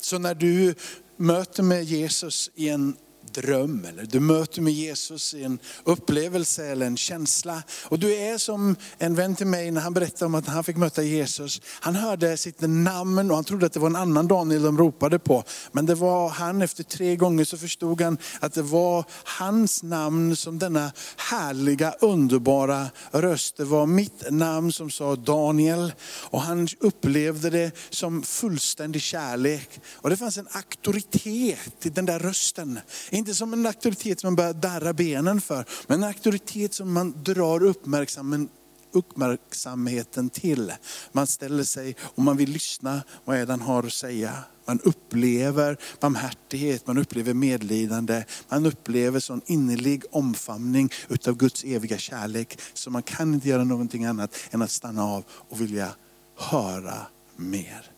Så 0.00 0.18
när 0.18 0.34
du 0.34 0.74
Möte 1.22 1.62
med 1.62 1.84
Jesus 1.84 2.50
i 2.54 2.68
en 2.68 2.96
dröm 3.32 3.84
eller 3.84 4.06
du 4.06 4.20
möter 4.20 4.62
med 4.62 4.72
Jesus 4.72 5.34
i 5.34 5.44
en 5.44 5.58
upplevelse 5.84 6.66
eller 6.66 6.86
en 6.86 6.96
känsla. 6.96 7.62
Och 7.84 7.98
du 7.98 8.14
är 8.14 8.38
som 8.38 8.76
en 8.98 9.14
vän 9.14 9.34
till 9.34 9.46
mig 9.46 9.70
när 9.70 9.80
han 9.80 9.94
berättade 9.94 10.24
om 10.24 10.34
att 10.34 10.46
han 10.46 10.64
fick 10.64 10.76
möta 10.76 11.02
Jesus. 11.02 11.60
Han 11.64 11.94
hörde 11.94 12.36
sitt 12.36 12.60
namn 12.60 13.30
och 13.30 13.36
han 13.36 13.44
trodde 13.44 13.66
att 13.66 13.72
det 13.72 13.80
var 13.80 13.90
en 13.90 13.96
annan 13.96 14.28
Daniel 14.28 14.62
de 14.62 14.78
ropade 14.78 15.18
på. 15.18 15.44
Men 15.72 15.86
det 15.86 15.94
var 15.94 16.28
han, 16.28 16.62
efter 16.62 16.84
tre 16.84 17.16
gånger 17.16 17.44
så 17.44 17.58
förstod 17.58 18.00
han 18.00 18.18
att 18.40 18.52
det 18.52 18.62
var 18.62 19.04
hans 19.24 19.82
namn 19.82 20.36
som 20.36 20.58
denna 20.58 20.92
härliga, 21.16 21.94
underbara 22.00 22.86
röst. 23.10 23.56
Det 23.56 23.64
var 23.64 23.86
mitt 23.86 24.30
namn 24.30 24.72
som 24.72 24.90
sa 24.90 25.16
Daniel. 25.16 25.92
Och 26.04 26.40
han 26.40 26.68
upplevde 26.80 27.50
det 27.50 27.70
som 27.90 28.22
fullständig 28.22 29.02
kärlek. 29.02 29.80
Och 29.94 30.10
det 30.10 30.16
fanns 30.16 30.38
en 30.38 30.48
auktoritet 30.52 31.86
i 31.86 31.88
den 31.88 32.06
där 32.06 32.18
rösten. 32.18 32.80
Inte 33.12 33.34
som 33.34 33.52
en 33.52 33.66
auktoritet 33.66 34.20
som 34.20 34.26
man 34.28 34.36
börjar 34.36 34.52
darra 34.52 34.92
benen 34.92 35.40
för, 35.40 35.64
men 35.86 36.02
en 36.02 36.08
auktoritet 36.08 36.74
som 36.74 36.92
man 36.92 37.22
drar 37.22 37.62
uppmärksamheten 38.92 40.30
till. 40.30 40.72
Man 41.12 41.26
ställer 41.26 41.64
sig 41.64 41.96
och 42.02 42.22
man 42.22 42.36
vill 42.36 42.50
lyssna, 42.50 43.02
vad 43.24 43.36
är 43.36 43.46
den 43.46 43.60
han 43.60 43.60
har 43.60 43.82
att 43.82 43.92
säga? 43.92 44.34
Man 44.64 44.80
upplever 44.80 45.76
barmhärtighet, 46.00 46.86
man 46.86 46.98
upplever 46.98 47.34
medlidande, 47.34 48.24
man 48.48 48.66
upplever 48.66 49.20
sån 49.20 49.40
innerlig 49.46 50.02
omfamning 50.10 50.90
utav 51.08 51.36
Guds 51.36 51.64
eviga 51.64 51.98
kärlek. 51.98 52.58
Så 52.74 52.90
man 52.90 53.02
kan 53.02 53.34
inte 53.34 53.48
göra 53.48 53.64
någonting 53.64 54.04
annat 54.04 54.36
än 54.50 54.62
att 54.62 54.70
stanna 54.70 55.04
av 55.04 55.24
och 55.30 55.60
vilja 55.60 55.88
höra 56.36 57.06
mer 57.36 57.91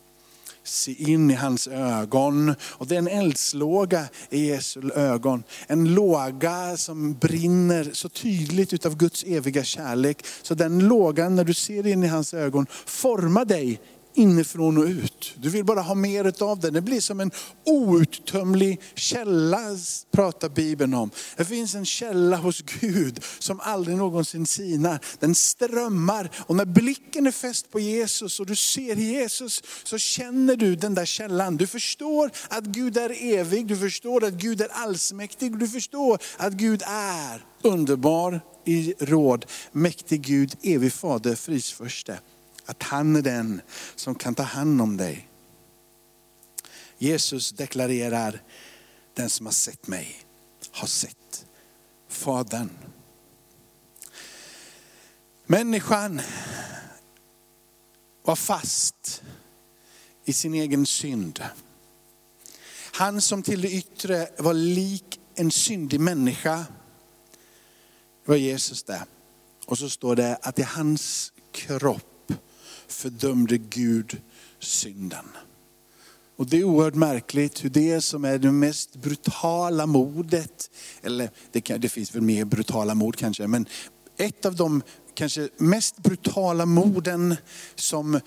se 0.65 1.11
in 1.11 1.31
i 1.31 1.33
hans 1.33 1.67
ögon. 1.67 2.55
Och 2.61 2.87
det 2.87 2.95
är 2.95 2.99
en 2.99 3.07
eldslåga 3.07 4.05
i 4.29 4.47
Jesu 4.47 4.91
ögon. 4.91 5.43
En 5.67 5.93
låga 5.93 6.77
som 6.77 7.13
brinner 7.13 7.89
så 7.93 8.09
tydligt 8.09 8.73
utav 8.73 8.97
Guds 8.97 9.23
eviga 9.23 9.63
kärlek. 9.63 10.25
Så 10.41 10.55
den 10.55 10.79
lågan, 10.79 11.35
när 11.35 11.43
du 11.43 11.53
ser 11.53 11.87
in 11.87 12.03
i 12.03 12.07
hans 12.07 12.33
ögon, 12.33 12.67
formar 12.85 13.45
dig 13.45 13.79
inifrån 14.15 14.77
och 14.77 14.85
ut. 14.85 15.33
Du 15.37 15.49
vill 15.49 15.65
bara 15.65 15.81
ha 15.81 15.95
mer 15.95 16.43
av 16.43 16.59
den. 16.59 16.73
Det 16.73 16.81
blir 16.81 17.01
som 17.01 17.19
en 17.19 17.31
outtömlig 17.65 18.81
källa, 18.95 19.77
pratar 20.11 20.49
Bibeln 20.49 20.93
om. 20.93 21.09
Det 21.37 21.45
finns 21.45 21.75
en 21.75 21.85
källa 21.85 22.37
hos 22.37 22.61
Gud 22.61 23.23
som 23.39 23.59
aldrig 23.59 23.97
någonsin 23.97 24.45
sinar. 24.45 24.99
Den 25.19 25.35
strömmar 25.35 26.31
och 26.37 26.55
när 26.55 26.65
blicken 26.65 27.27
är 27.27 27.31
fäst 27.31 27.71
på 27.71 27.79
Jesus 27.79 28.39
och 28.39 28.45
du 28.45 28.55
ser 28.55 28.95
Jesus 28.95 29.63
så 29.83 29.97
känner 29.97 30.55
du 30.55 30.75
den 30.75 30.95
där 30.95 31.05
källan. 31.05 31.57
Du 31.57 31.67
förstår 31.67 32.31
att 32.49 32.63
Gud 32.63 32.97
är 32.97 33.23
evig, 33.23 33.67
du 33.67 33.77
förstår 33.77 34.23
att 34.23 34.33
Gud 34.33 34.61
är 34.61 34.69
allsmäktig, 34.71 35.59
du 35.59 35.67
förstår 35.67 36.19
att 36.37 36.53
Gud 36.53 36.83
är 36.87 37.45
underbar 37.61 38.41
i 38.65 38.93
råd, 38.99 39.45
mäktig 39.71 40.21
Gud, 40.21 40.55
evig 40.63 40.93
fader, 40.93 41.35
frisförste. 41.35 42.19
Att 42.65 42.83
han 42.83 43.15
är 43.15 43.21
den 43.21 43.61
som 43.95 44.15
kan 44.15 44.35
ta 44.35 44.43
hand 44.43 44.81
om 44.81 44.97
dig. 44.97 45.29
Jesus 46.97 47.51
deklarerar, 47.51 48.41
den 49.13 49.29
som 49.29 49.45
har 49.45 49.53
sett 49.53 49.87
mig 49.87 50.25
har 50.71 50.87
sett 50.87 51.45
Fadern. 52.07 52.69
Människan 55.45 56.21
var 58.23 58.35
fast 58.35 59.23
i 60.25 60.33
sin 60.33 60.53
egen 60.53 60.85
synd. 60.85 61.43
Han 62.91 63.21
som 63.21 63.43
till 63.43 63.61
det 63.61 63.71
yttre 63.71 64.27
var 64.37 64.53
lik 64.53 65.19
en 65.35 65.51
syndig 65.51 65.99
människa, 65.99 66.65
var 68.25 68.35
Jesus 68.35 68.83
det. 68.83 69.05
Och 69.65 69.77
så 69.77 69.89
står 69.89 70.15
det 70.15 70.35
att 70.41 70.59
i 70.59 70.63
hans 70.63 71.33
kropp 71.51 72.14
fördömde 72.87 73.57
Gud 73.57 74.21
synden. 74.59 75.25
Och 76.37 76.45
det 76.45 76.59
är 76.59 76.63
oerhört 76.63 76.95
märkligt 76.95 77.63
hur 77.63 77.69
det 77.69 78.01
som 78.01 78.25
är 78.25 78.37
det 78.37 78.51
mest 78.51 78.95
brutala 78.95 79.85
mordet, 79.85 80.71
eller 81.01 81.29
det, 81.51 81.61
kan, 81.61 81.81
det 81.81 81.89
finns 81.89 82.15
väl 82.15 82.21
mer 82.21 82.45
brutala 82.45 82.95
mord 82.95 83.15
kanske, 83.15 83.47
men 83.47 83.65
ett 84.17 84.45
av 84.45 84.55
de 84.55 84.81
kanske 85.13 85.49
mest 85.57 85.97
brutala 85.97 86.65
morden 86.65 87.35
som, 87.75 88.19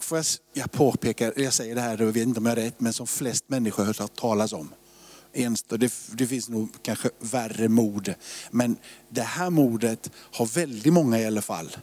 får 0.00 0.18
jag, 0.18 0.26
jag 0.52 0.72
påpekar, 0.72 1.32
jag 1.36 1.52
säger 1.52 1.74
det 1.74 1.80
här 1.80 2.00
och 2.02 2.08
jag 2.08 2.12
vet 2.12 2.22
inte 2.22 2.40
om 2.40 2.46
jag 2.46 2.56
har 2.56 2.62
rätt, 2.62 2.80
men 2.80 2.92
som 2.92 3.06
flest 3.06 3.44
människor 3.48 3.84
har 3.84 3.94
hört 3.94 4.16
talas 4.16 4.52
om. 4.52 4.74
Det, 5.68 5.92
det 6.12 6.26
finns 6.26 6.48
nog 6.48 6.68
kanske 6.82 7.10
värre 7.18 7.68
mord, 7.68 8.14
men 8.50 8.76
det 9.08 9.22
här 9.22 9.50
mordet 9.50 10.10
har 10.16 10.46
väldigt 10.46 10.92
många 10.92 11.20
i 11.20 11.26
alla 11.26 11.42
fall 11.42 11.76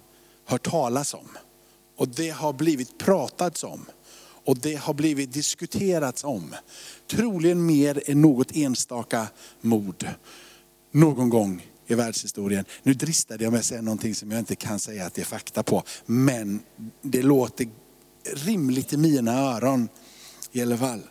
hört 0.46 0.70
talas 0.70 1.14
om. 1.14 1.38
Och 2.02 2.08
det 2.08 2.30
har 2.30 2.54
blivit 2.54 2.98
pratats 2.98 3.64
om. 3.64 3.86
Och 4.46 4.58
det 4.58 4.76
har 4.76 4.94
blivit 4.94 5.34
diskuterats 5.34 6.24
om. 6.24 6.56
Troligen 7.08 7.66
mer 7.66 8.10
än 8.10 8.22
något 8.22 8.56
enstaka 8.56 9.28
mord 9.62 10.08
någon 10.92 11.30
gång 11.30 11.68
i 11.88 11.96
världshistorien. 11.96 12.66
Nu 12.84 12.94
dristade 12.94 13.44
jag 13.44 13.52
mig 13.52 13.60
att 13.60 13.66
säga 13.66 13.82
någonting 13.82 14.16
som 14.16 14.32
jag 14.32 14.40
inte 14.40 14.56
kan 14.56 14.80
säga 14.80 15.06
att 15.06 15.14
det 15.14 15.22
är 15.22 15.26
fakta 15.26 15.64
på. 15.64 15.84
Men 16.06 16.60
det 17.02 17.22
låter 17.22 17.68
rimligt 18.34 18.94
i 18.94 18.98
mina 18.98 19.40
öron 19.40 19.90
i 20.52 20.62
alla 20.62 20.78
fall. 20.78 21.02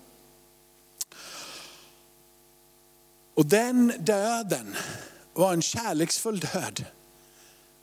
Och 3.34 3.46
den 3.46 3.92
döden 3.98 4.74
var 5.32 5.52
en 5.52 5.62
kärleksfull 5.62 6.40
död. 6.40 6.84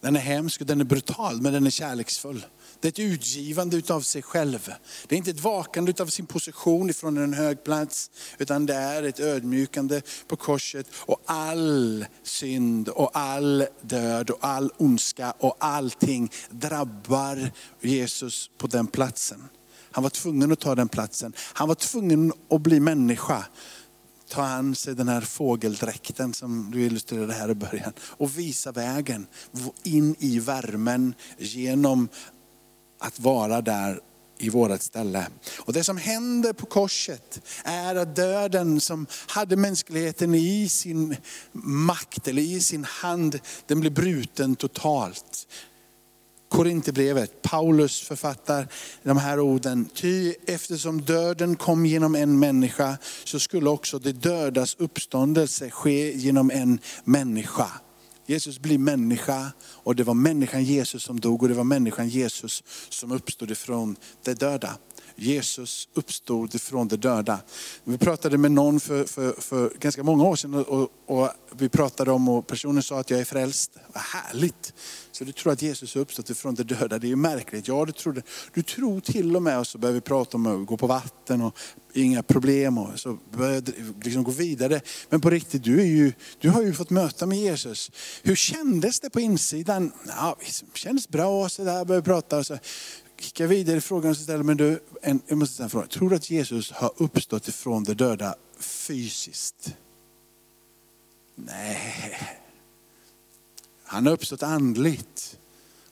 Den 0.02 0.16
är 0.16 0.20
hemsk 0.20 0.62
och 0.62 0.68
den 0.68 0.82
är 0.82 0.86
brutal 0.86 1.42
men 1.42 1.54
den 1.54 1.66
är 1.66 1.70
kärleksfull. 1.70 2.46
Det 2.80 2.88
är 2.88 2.90
ett 2.90 3.00
utgivande 3.00 3.78
utav 3.78 4.02
sig 4.02 4.22
själv. 4.22 4.72
Det 5.08 5.16
är 5.16 5.18
inte 5.18 5.32
ett 5.32 5.40
vakande 5.40 5.90
utav 5.90 6.08
sin 6.08 6.26
position 6.26 6.90
ifrån 6.90 7.18
en 7.18 7.34
hög 7.34 7.64
plats, 7.64 8.12
utan 8.38 8.66
det 8.66 8.74
är 8.74 9.04
ett 9.04 9.20
ödmjukande 9.20 10.02
på 10.28 10.36
korset. 10.36 10.88
Och 10.96 11.22
all 11.26 12.06
synd 12.24 12.90
och 12.90 13.18
all 13.18 13.66
död 13.82 14.30
och 14.30 14.38
all 14.42 14.72
ondska 14.78 15.32
och 15.32 15.56
allting 15.60 16.32
drabbar 16.50 17.52
Jesus 17.82 18.50
på 18.58 18.68
den 18.68 18.88
platsen. 18.88 19.44
Han 19.92 20.04
var 20.04 20.10
tvungen 20.10 20.52
att 20.52 20.60
ta 20.60 20.76
den 20.76 20.90
platsen. 20.90 21.34
Han 21.38 21.68
var 21.68 21.76
tvungen 21.76 22.34
att 22.50 22.62
bli 22.62 22.80
människa 22.80 23.46
ta 24.30 24.42
han 24.42 24.76
sig 24.76 24.96
den 24.96 25.08
här 25.08 25.22
fågeldräkten 25.22 26.34
som 26.34 26.72
du 26.72 26.82
illustrerade 26.82 27.34
här 27.34 27.50
i 27.50 27.56
början 27.56 27.94
och 28.00 28.38
visa 28.40 28.72
vägen 28.72 29.28
in 29.84 30.16
i 30.20 30.40
värmen 30.40 31.14
genom 31.38 32.10
att 33.00 33.20
vara 33.20 33.62
där 33.62 34.00
i 34.40 34.50
vårat 34.50 34.82
ställe. 34.82 35.28
Och 35.60 35.74
det 35.74 35.84
som 35.84 35.98
händer 35.98 36.54
på 36.54 36.66
korset 36.66 37.42
är 37.64 37.96
att 37.96 38.16
döden 38.16 38.82
som 38.82 39.08
hade 39.28 39.56
mänskligheten 39.56 40.36
i 40.36 40.70
sin 40.70 41.16
makt 41.52 42.28
eller 42.28 42.42
i 42.42 42.60
sin 42.60 42.84
hand, 42.84 43.40
den 43.68 43.80
blir 43.80 43.92
bruten 43.92 44.56
totalt. 44.56 45.48
Korinthierbrevet, 46.50 47.42
Paulus 47.42 48.02
författar 48.02 48.68
de 49.04 49.18
här 49.18 49.40
orden. 49.40 49.90
Ty 49.94 50.34
eftersom 50.46 51.02
döden 51.02 51.56
kom 51.56 51.86
genom 51.86 52.16
en 52.16 52.40
människa 52.40 52.98
så 53.24 53.40
skulle 53.40 53.70
också 53.70 54.00
det 54.00 54.12
dödas 54.12 54.76
uppståndelse 54.80 55.70
ske 55.70 56.18
genom 56.18 56.52
en 56.52 56.80
människa. 57.04 57.72
Jesus 58.30 58.60
blir 58.60 58.78
människa 58.78 59.52
och 59.62 59.96
det 59.96 60.04
var 60.04 60.14
människan 60.14 60.64
Jesus 60.64 61.04
som 61.04 61.20
dog 61.20 61.44
och 61.44 61.50
det 61.50 61.56
var 61.56 61.64
människan 61.64 62.10
Jesus 62.10 62.64
som 62.90 63.12
uppstod 63.12 63.52
ifrån 63.52 63.96
de 64.24 64.34
döda. 64.34 64.78
Jesus 65.18 65.88
uppstod 65.94 66.56
ifrån 66.56 66.88
de 66.88 66.96
döda. 66.96 67.40
Vi 67.84 67.98
pratade 67.98 68.38
med 68.38 68.52
någon 68.52 68.80
för, 68.80 69.04
för, 69.04 69.42
för 69.42 69.74
ganska 69.80 70.04
många 70.04 70.24
år 70.24 70.36
sedan 70.36 70.54
och, 70.54 70.90
och, 71.06 71.30
vi 71.52 71.70
pratade 71.70 72.12
om 72.12 72.30
och 72.30 72.48
personen 72.48 72.84
sa 72.84 73.00
att 73.00 73.10
jag 73.10 73.20
är 73.20 73.26
frälst. 73.26 73.72
Vad 73.94 74.04
härligt! 74.04 74.74
Så 75.12 75.24
du 75.24 75.32
tror 75.32 75.54
att 75.54 75.62
Jesus 75.62 75.96
har 75.96 76.02
uppstått 76.02 76.30
ifrån 76.30 76.56
de 76.56 76.64
döda, 76.64 77.00
det 77.00 77.08
är 77.08 77.10
ju 77.10 77.16
märkligt. 77.16 77.68
Ja, 77.68 77.86
du 77.86 77.92
tror, 77.92 78.14
det. 78.14 78.22
du 78.54 78.64
tror 78.64 79.00
till 79.00 79.36
och 79.36 79.42
med, 79.42 79.60
och 79.60 79.68
så 79.68 79.78
börjar 79.78 79.94
vi 79.94 80.02
prata 80.02 80.38
om 80.38 80.62
att 80.62 80.68
gå 80.68 80.78
på 80.78 80.88
vatten 80.88 81.42
och 81.42 81.58
inga 81.94 82.24
problem 82.24 82.78
och 82.78 83.00
så 83.00 83.18
börjar 83.32 83.64
liksom 84.04 84.24
gå 84.24 84.32
vidare. 84.32 84.82
Men 85.10 85.22
på 85.22 85.30
riktigt, 85.30 85.64
du, 85.64 85.82
är 85.82 85.86
ju, 85.86 86.14
du 86.40 86.50
har 86.50 86.62
ju 86.62 86.74
fått 86.74 86.90
möta 86.90 87.26
med 87.26 87.38
Jesus. 87.38 87.92
Hur 88.24 88.36
kändes 88.36 89.00
det 89.00 89.10
på 89.10 89.20
insidan? 89.20 89.92
Ja, 90.08 90.38
det 90.40 90.78
kändes 90.78 91.10
bra, 91.10 91.50
så 91.50 91.64
där 91.64 91.86
började 91.86 92.06
prata. 92.06 92.38
Och 92.38 92.46
så 92.46 92.58
kika 93.20 93.48
vidare 93.48 93.78
i 93.78 93.82
frågan 93.82 94.12
och 94.12 94.18
ställa, 94.18 94.44
men 94.44 94.58
du, 94.58 94.80
en, 95.02 95.22
jag 95.28 95.38
måste 95.38 95.54
ställa 95.54 95.66
en 95.66 95.70
fråga. 95.70 95.88
Tror 95.88 96.10
du 96.10 96.16
att 96.16 96.30
Jesus 96.30 96.72
har 96.72 96.92
uppstått 96.98 97.48
ifrån 97.48 97.84
de 97.84 97.94
döda 97.94 98.36
fysiskt? 98.60 99.76
Nej. 101.36 102.40
Han 103.84 104.06
har 104.06 104.14
uppstått 104.14 104.44
andligt. 104.44 105.40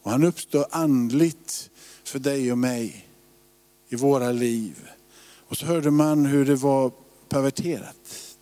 Och 0.01 0.11
han 0.11 0.23
uppstår 0.23 0.65
andligt 0.71 1.69
för 2.03 2.19
dig 2.19 2.51
och 2.51 2.57
mig 2.57 3.07
i 3.89 3.95
våra 3.95 4.31
liv. 4.31 4.89
Och 5.47 5.57
så 5.57 5.65
hörde 5.65 5.91
man 5.91 6.25
hur 6.25 6.45
det 6.45 6.55
var 6.55 6.91
perverterat. 7.29 8.35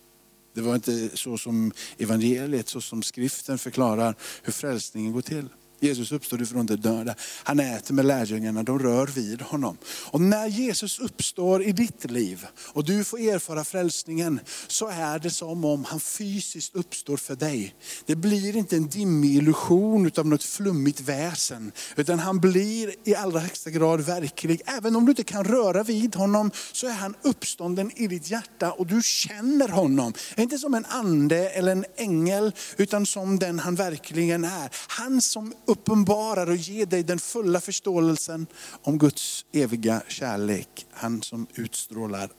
Det 0.54 0.60
var 0.60 0.74
inte 0.74 1.16
så 1.16 1.38
som 1.38 1.72
evangeliet, 1.98 2.68
så 2.68 2.80
som 2.80 3.02
skriften 3.02 3.58
förklarar 3.58 4.14
hur 4.42 4.52
frälsningen 4.52 5.12
går 5.12 5.20
till. 5.20 5.48
Jesus 5.80 6.12
uppstod 6.12 6.42
ifrån 6.42 6.66
de 6.66 6.76
döda. 6.76 7.14
Han 7.44 7.60
äter 7.60 7.94
med 7.94 8.04
lärjungarna, 8.04 8.62
de 8.62 8.78
rör 8.78 9.06
vid 9.06 9.42
honom. 9.42 9.76
Och 9.86 10.20
när 10.20 10.46
Jesus 10.46 10.98
uppstår 10.98 11.62
i 11.62 11.72
ditt 11.72 12.10
liv 12.10 12.46
och 12.56 12.84
du 12.84 13.04
får 13.04 13.20
erfara 13.20 13.64
frälsningen 13.64 14.40
så 14.66 14.88
är 14.88 15.18
det 15.18 15.30
som 15.30 15.64
om 15.64 15.84
han 15.84 16.00
fysiskt 16.00 16.74
uppstår 16.74 17.16
för 17.16 17.36
dig. 17.36 17.74
Det 18.06 18.16
blir 18.16 18.56
inte 18.56 18.76
en 18.76 18.88
dimmig 18.88 19.36
illusion 19.36 20.10
av 20.16 20.26
något 20.26 20.44
flummigt 20.44 21.00
väsen. 21.00 21.72
Utan 21.96 22.18
han 22.18 22.40
blir 22.40 22.94
i 23.04 23.14
allra 23.14 23.40
högsta 23.40 23.70
grad 23.70 24.00
verklig. 24.00 24.62
Även 24.66 24.96
om 24.96 25.04
du 25.04 25.10
inte 25.10 25.24
kan 25.24 25.44
röra 25.44 25.82
vid 25.82 26.14
honom 26.14 26.50
så 26.72 26.86
är 26.86 26.92
han 26.92 27.14
uppstånden 27.22 27.90
i 27.96 28.06
ditt 28.06 28.30
hjärta 28.30 28.72
och 28.72 28.86
du 28.86 29.02
känner 29.02 29.68
honom. 29.68 30.12
Inte 30.36 30.58
som 30.58 30.74
en 30.74 30.84
ande 30.84 31.48
eller 31.48 31.72
en 31.72 31.84
ängel 31.96 32.52
utan 32.76 33.06
som 33.06 33.38
den 33.38 33.58
han 33.58 33.74
verkligen 33.74 34.44
är. 34.44 34.70
Han 34.88 35.20
som 35.20 35.52
uppenbarar 35.66 36.50
och 36.50 36.56
ger 36.56 36.86
dig 36.86 37.02
den 37.02 37.18
fulla 37.18 37.60
förståelsen 37.60 38.46
om 38.82 38.98
Guds 38.98 39.44
eviga 39.52 40.02
kärlek. 40.08 40.86
Han 40.90 41.22
som 41.22 41.46
utstrålar 41.54 42.30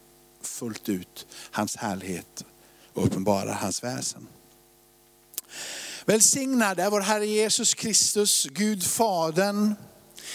fullt 0.42 0.90
ut 0.90 1.28
hans 1.52 1.76
härlighet 1.76 2.46
och 2.94 3.06
uppenbarar 3.06 3.54
hans 3.54 3.84
väsen. 3.84 4.28
Välsignad 6.06 6.80
är 6.80 6.90
vår 6.90 7.02
Herre 7.02 7.26
Jesus 7.26 7.74
Kristus, 7.74 8.48
Gud 8.52 8.84
Fadern. 8.84 9.76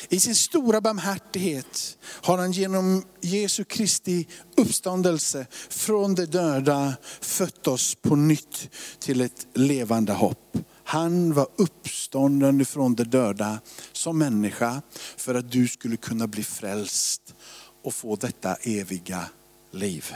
I 0.08 0.20
sin 0.20 0.34
stora 0.34 0.80
barmhärtighet 0.80 1.98
har 2.02 2.38
han 2.38 2.52
genom 2.52 3.04
Jesu 3.20 3.64
Kristi 3.64 4.26
uppståndelse 4.56 5.46
från 5.68 6.14
de 6.14 6.26
döda 6.26 6.94
fött 7.20 7.66
oss 7.66 7.94
på 7.94 8.16
nytt 8.16 8.68
till 8.98 9.20
ett 9.20 9.46
levande 9.54 10.12
hopp. 10.12 10.56
Han 10.90 11.34
var 11.34 11.48
uppstånden 11.56 12.60
ifrån 12.60 12.94
de 12.94 13.04
döda 13.04 13.60
som 13.92 14.18
människa 14.18 14.82
för 15.16 15.34
att 15.34 15.52
du 15.52 15.68
skulle 15.68 15.96
kunna 15.96 16.26
bli 16.26 16.44
frälst 16.44 17.34
och 17.82 17.94
få 17.94 18.16
detta 18.16 18.54
eviga 18.54 19.24
liv. 19.70 20.14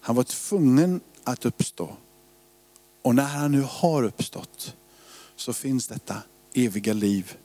Han 0.00 0.16
var 0.16 0.22
tvungen 0.22 1.00
att 1.24 1.44
uppstå. 1.44 1.96
Och 3.02 3.14
när 3.14 3.24
han 3.24 3.52
nu 3.52 3.64
har 3.68 4.02
uppstått 4.02 4.74
så 5.36 5.52
finns 5.52 5.88
detta 5.88 6.22
eviga 6.54 6.92
liv 6.92 7.36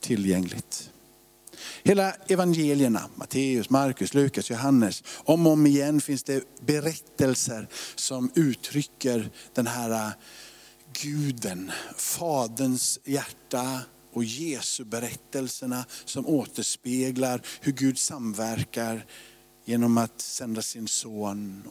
tillgängligt. 0.00 0.90
Hela 1.82 2.12
evangelierna, 2.12 3.02
Matteus, 3.14 3.70
Markus, 3.70 4.14
Lukas, 4.14 4.50
Johannes, 4.50 5.02
om 5.16 5.46
och 5.46 5.52
om 5.52 5.66
igen 5.66 6.00
finns 6.00 6.22
det 6.22 6.44
berättelser 6.60 7.68
som 7.94 8.30
uttrycker 8.34 9.30
den 9.54 9.66
här 9.66 10.12
guden, 10.92 11.72
faderns 11.96 12.98
hjärta 13.04 13.80
och 14.12 14.24
Jesu 14.24 14.84
berättelserna 14.84 15.84
som 16.04 16.26
återspeglar 16.26 17.42
hur 17.60 17.72
Gud 17.72 17.98
samverkar 17.98 19.06
genom 19.64 19.98
att 19.98 20.20
sända 20.20 20.62
sin 20.62 20.88
son. 20.88 21.62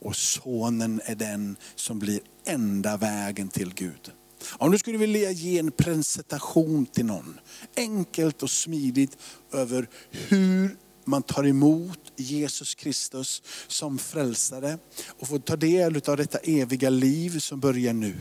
Och 0.00 0.16
sonen 0.16 1.00
är 1.04 1.14
den 1.14 1.56
som 1.74 1.98
blir 1.98 2.20
enda 2.46 2.96
vägen 2.96 3.48
till 3.48 3.74
Gud. 3.74 4.12
Om 4.52 4.70
du 4.70 4.78
skulle 4.78 4.98
vilja 4.98 5.30
ge 5.30 5.58
en 5.58 5.70
presentation 5.70 6.86
till 6.86 7.06
någon, 7.06 7.40
enkelt 7.76 8.42
och 8.42 8.50
smidigt 8.50 9.18
över 9.52 9.88
hur 10.10 10.76
man 11.04 11.22
tar 11.22 11.46
emot 11.46 11.98
Jesus 12.16 12.74
Kristus 12.74 13.42
som 13.68 13.98
frälsare 13.98 14.78
och 15.18 15.28
får 15.28 15.38
ta 15.38 15.56
del 15.56 16.00
av 16.06 16.16
detta 16.16 16.38
eviga 16.38 16.90
liv 16.90 17.38
som 17.38 17.60
börjar 17.60 17.92
nu 17.92 18.16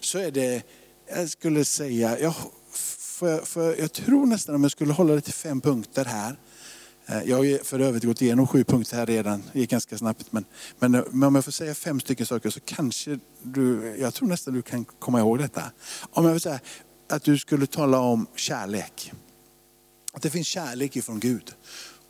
så 0.00 0.18
är 0.18 0.30
det, 0.30 0.62
jag 1.08 1.30
skulle 1.30 1.64
säga, 1.64 2.18
jag, 2.18 2.34
för, 2.72 3.38
för, 3.38 3.76
jag 3.76 3.92
tror 3.92 4.26
nästan 4.26 4.54
om 4.54 4.62
jag 4.62 4.72
skulle 4.72 4.92
hålla 4.92 5.14
det 5.14 5.20
till 5.20 5.34
fem 5.34 5.60
punkter 5.60 6.04
här. 6.04 6.36
Eh, 7.06 7.22
jag 7.22 7.36
har 7.36 7.64
för 7.64 7.80
övrigt 7.80 8.04
gått 8.04 8.22
igenom 8.22 8.46
sju 8.46 8.64
punkter 8.64 8.96
här 8.96 9.06
redan, 9.06 9.42
det 9.52 9.60
gick 9.60 9.70
ganska 9.70 9.98
snabbt. 9.98 10.32
Men, 10.32 10.44
men, 10.78 10.92
men, 10.92 11.22
om 11.22 11.34
jag 11.34 11.44
får 11.44 11.52
säga 11.52 11.74
fem 11.74 12.00
stycken 12.00 12.26
saker 12.26 12.50
så 12.50 12.60
kanske 12.60 13.18
du, 13.42 13.96
jag 13.98 14.14
tror 14.14 14.28
nästan 14.28 14.54
du 14.54 14.62
kan 14.62 14.84
komma 14.84 15.18
ihåg 15.18 15.38
detta. 15.38 15.62
Om 16.10 16.24
jag 16.24 16.32
vill 16.32 16.40
säga 16.40 16.60
att 17.08 17.22
du 17.22 17.38
skulle 17.38 17.66
tala 17.66 17.98
om 17.98 18.26
kärlek. 18.34 19.12
Att 20.12 20.22
det 20.22 20.30
finns 20.30 20.46
kärlek 20.46 20.96
ifrån 20.96 21.20
Gud. 21.20 21.54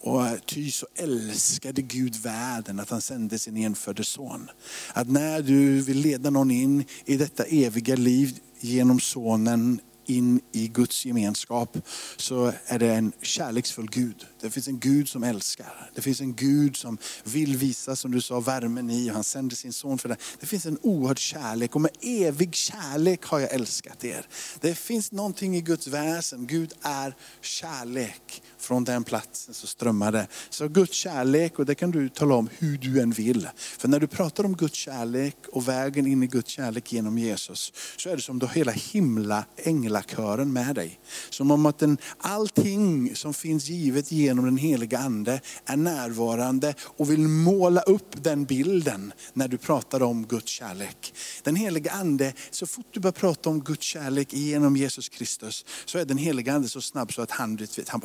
Och 0.00 0.26
ty 0.46 0.70
så 0.70 0.86
älskade 0.94 1.82
Gud 1.82 2.16
världen 2.16 2.80
att 2.80 2.90
han 2.90 3.00
sände 3.00 3.38
sin 3.38 3.56
enfödde 3.56 4.04
son. 4.04 4.50
Att 4.92 5.08
när 5.08 5.42
du 5.42 5.80
vill 5.80 5.98
leda 5.98 6.30
någon 6.30 6.50
in 6.50 6.84
i 7.04 7.16
detta 7.16 7.44
eviga 7.44 7.96
liv 7.96 8.38
genom 8.60 9.00
sonen 9.00 9.80
in 10.10 10.40
i 10.52 10.68
Guds 10.68 11.06
gemenskap 11.06 11.78
så 12.16 12.52
är 12.66 12.78
det 12.78 12.94
en 12.94 13.12
kärleksfull 13.22 13.88
Gud. 13.90 14.26
Det 14.40 14.50
finns 14.50 14.68
en 14.68 14.78
Gud 14.78 15.08
som 15.08 15.24
älskar. 15.24 15.90
Det 15.94 16.02
finns 16.02 16.20
en 16.20 16.34
Gud 16.34 16.76
som 16.76 16.98
vill 17.24 17.56
visa, 17.56 17.96
som 17.96 18.10
du 18.10 18.20
sa, 18.20 18.40
värmen 18.40 18.90
i 18.90 19.10
och 19.10 19.14
han 19.14 19.24
sände 19.24 19.56
sin 19.56 19.72
son 19.72 19.98
för 19.98 20.08
det. 20.08 20.16
Det 20.40 20.46
finns 20.46 20.66
en 20.66 20.78
oerhörd 20.82 21.18
kärlek 21.18 21.74
och 21.74 21.80
med 21.80 21.90
evig 22.00 22.54
kärlek 22.54 23.24
har 23.24 23.40
jag 23.40 23.52
älskat 23.52 24.04
er. 24.04 24.26
Det 24.60 24.74
finns 24.74 25.12
någonting 25.12 25.56
i 25.56 25.60
Guds 25.60 25.86
väsen. 25.86 26.46
Gud 26.46 26.72
är 26.82 27.16
kärlek. 27.40 28.42
Från 28.60 28.84
den 28.84 29.04
platsen 29.04 29.54
så 29.54 29.66
strömmar 29.66 30.12
det. 30.12 30.26
Så 30.50 30.68
Guds 30.68 30.94
kärlek, 30.94 31.58
och 31.58 31.66
det 31.66 31.74
kan 31.74 31.90
du 31.90 32.08
tala 32.08 32.34
om 32.34 32.48
hur 32.58 32.78
du 32.78 33.00
än 33.00 33.10
vill. 33.10 33.48
För 33.56 33.88
när 33.88 34.00
du 34.00 34.06
pratar 34.06 34.44
om 34.44 34.56
Guds 34.56 34.74
kärlek 34.78 35.36
och 35.52 35.68
vägen 35.68 36.06
in 36.06 36.22
i 36.22 36.26
Guds 36.26 36.50
kärlek 36.50 36.92
genom 36.92 37.18
Jesus, 37.18 37.72
så 37.96 38.08
är 38.10 38.16
det 38.16 38.22
som 38.22 38.38
du 38.38 38.46
har 38.46 38.54
hela 38.54 38.72
himla 38.72 39.44
änglakören 39.56 40.52
med 40.52 40.74
dig. 40.74 41.00
Som 41.30 41.50
om 41.50 41.66
att 41.66 41.78
den, 41.78 41.98
allting 42.18 43.16
som 43.16 43.34
finns 43.34 43.68
givet 43.68 44.12
genom 44.12 44.44
den 44.44 44.56
heliga 44.56 44.98
ande 44.98 45.40
är 45.64 45.76
närvarande 45.76 46.74
och 46.80 47.10
vill 47.10 47.28
måla 47.28 47.80
upp 47.80 48.22
den 48.22 48.44
bilden 48.44 49.12
när 49.32 49.48
du 49.48 49.58
pratar 49.58 50.02
om 50.02 50.26
Guds 50.26 50.48
kärlek. 50.48 51.14
Den 51.42 51.56
heliga 51.56 51.90
ande, 51.90 52.32
så 52.50 52.66
fort 52.66 52.86
du 52.90 53.00
börjar 53.00 53.12
prata 53.12 53.50
om 53.50 53.60
Guds 53.60 53.86
kärlek 53.86 54.32
genom 54.32 54.76
Jesus 54.76 55.08
Kristus, 55.08 55.64
så 55.84 55.98
är 55.98 56.04
den 56.04 56.18
heliga 56.18 56.52
ande 56.54 56.68
så 56.68 56.80
snabb 56.80 57.12
så 57.12 57.22
att 57.22 57.30
han, 57.30 57.56
vet, 57.56 57.88
han 57.88 58.00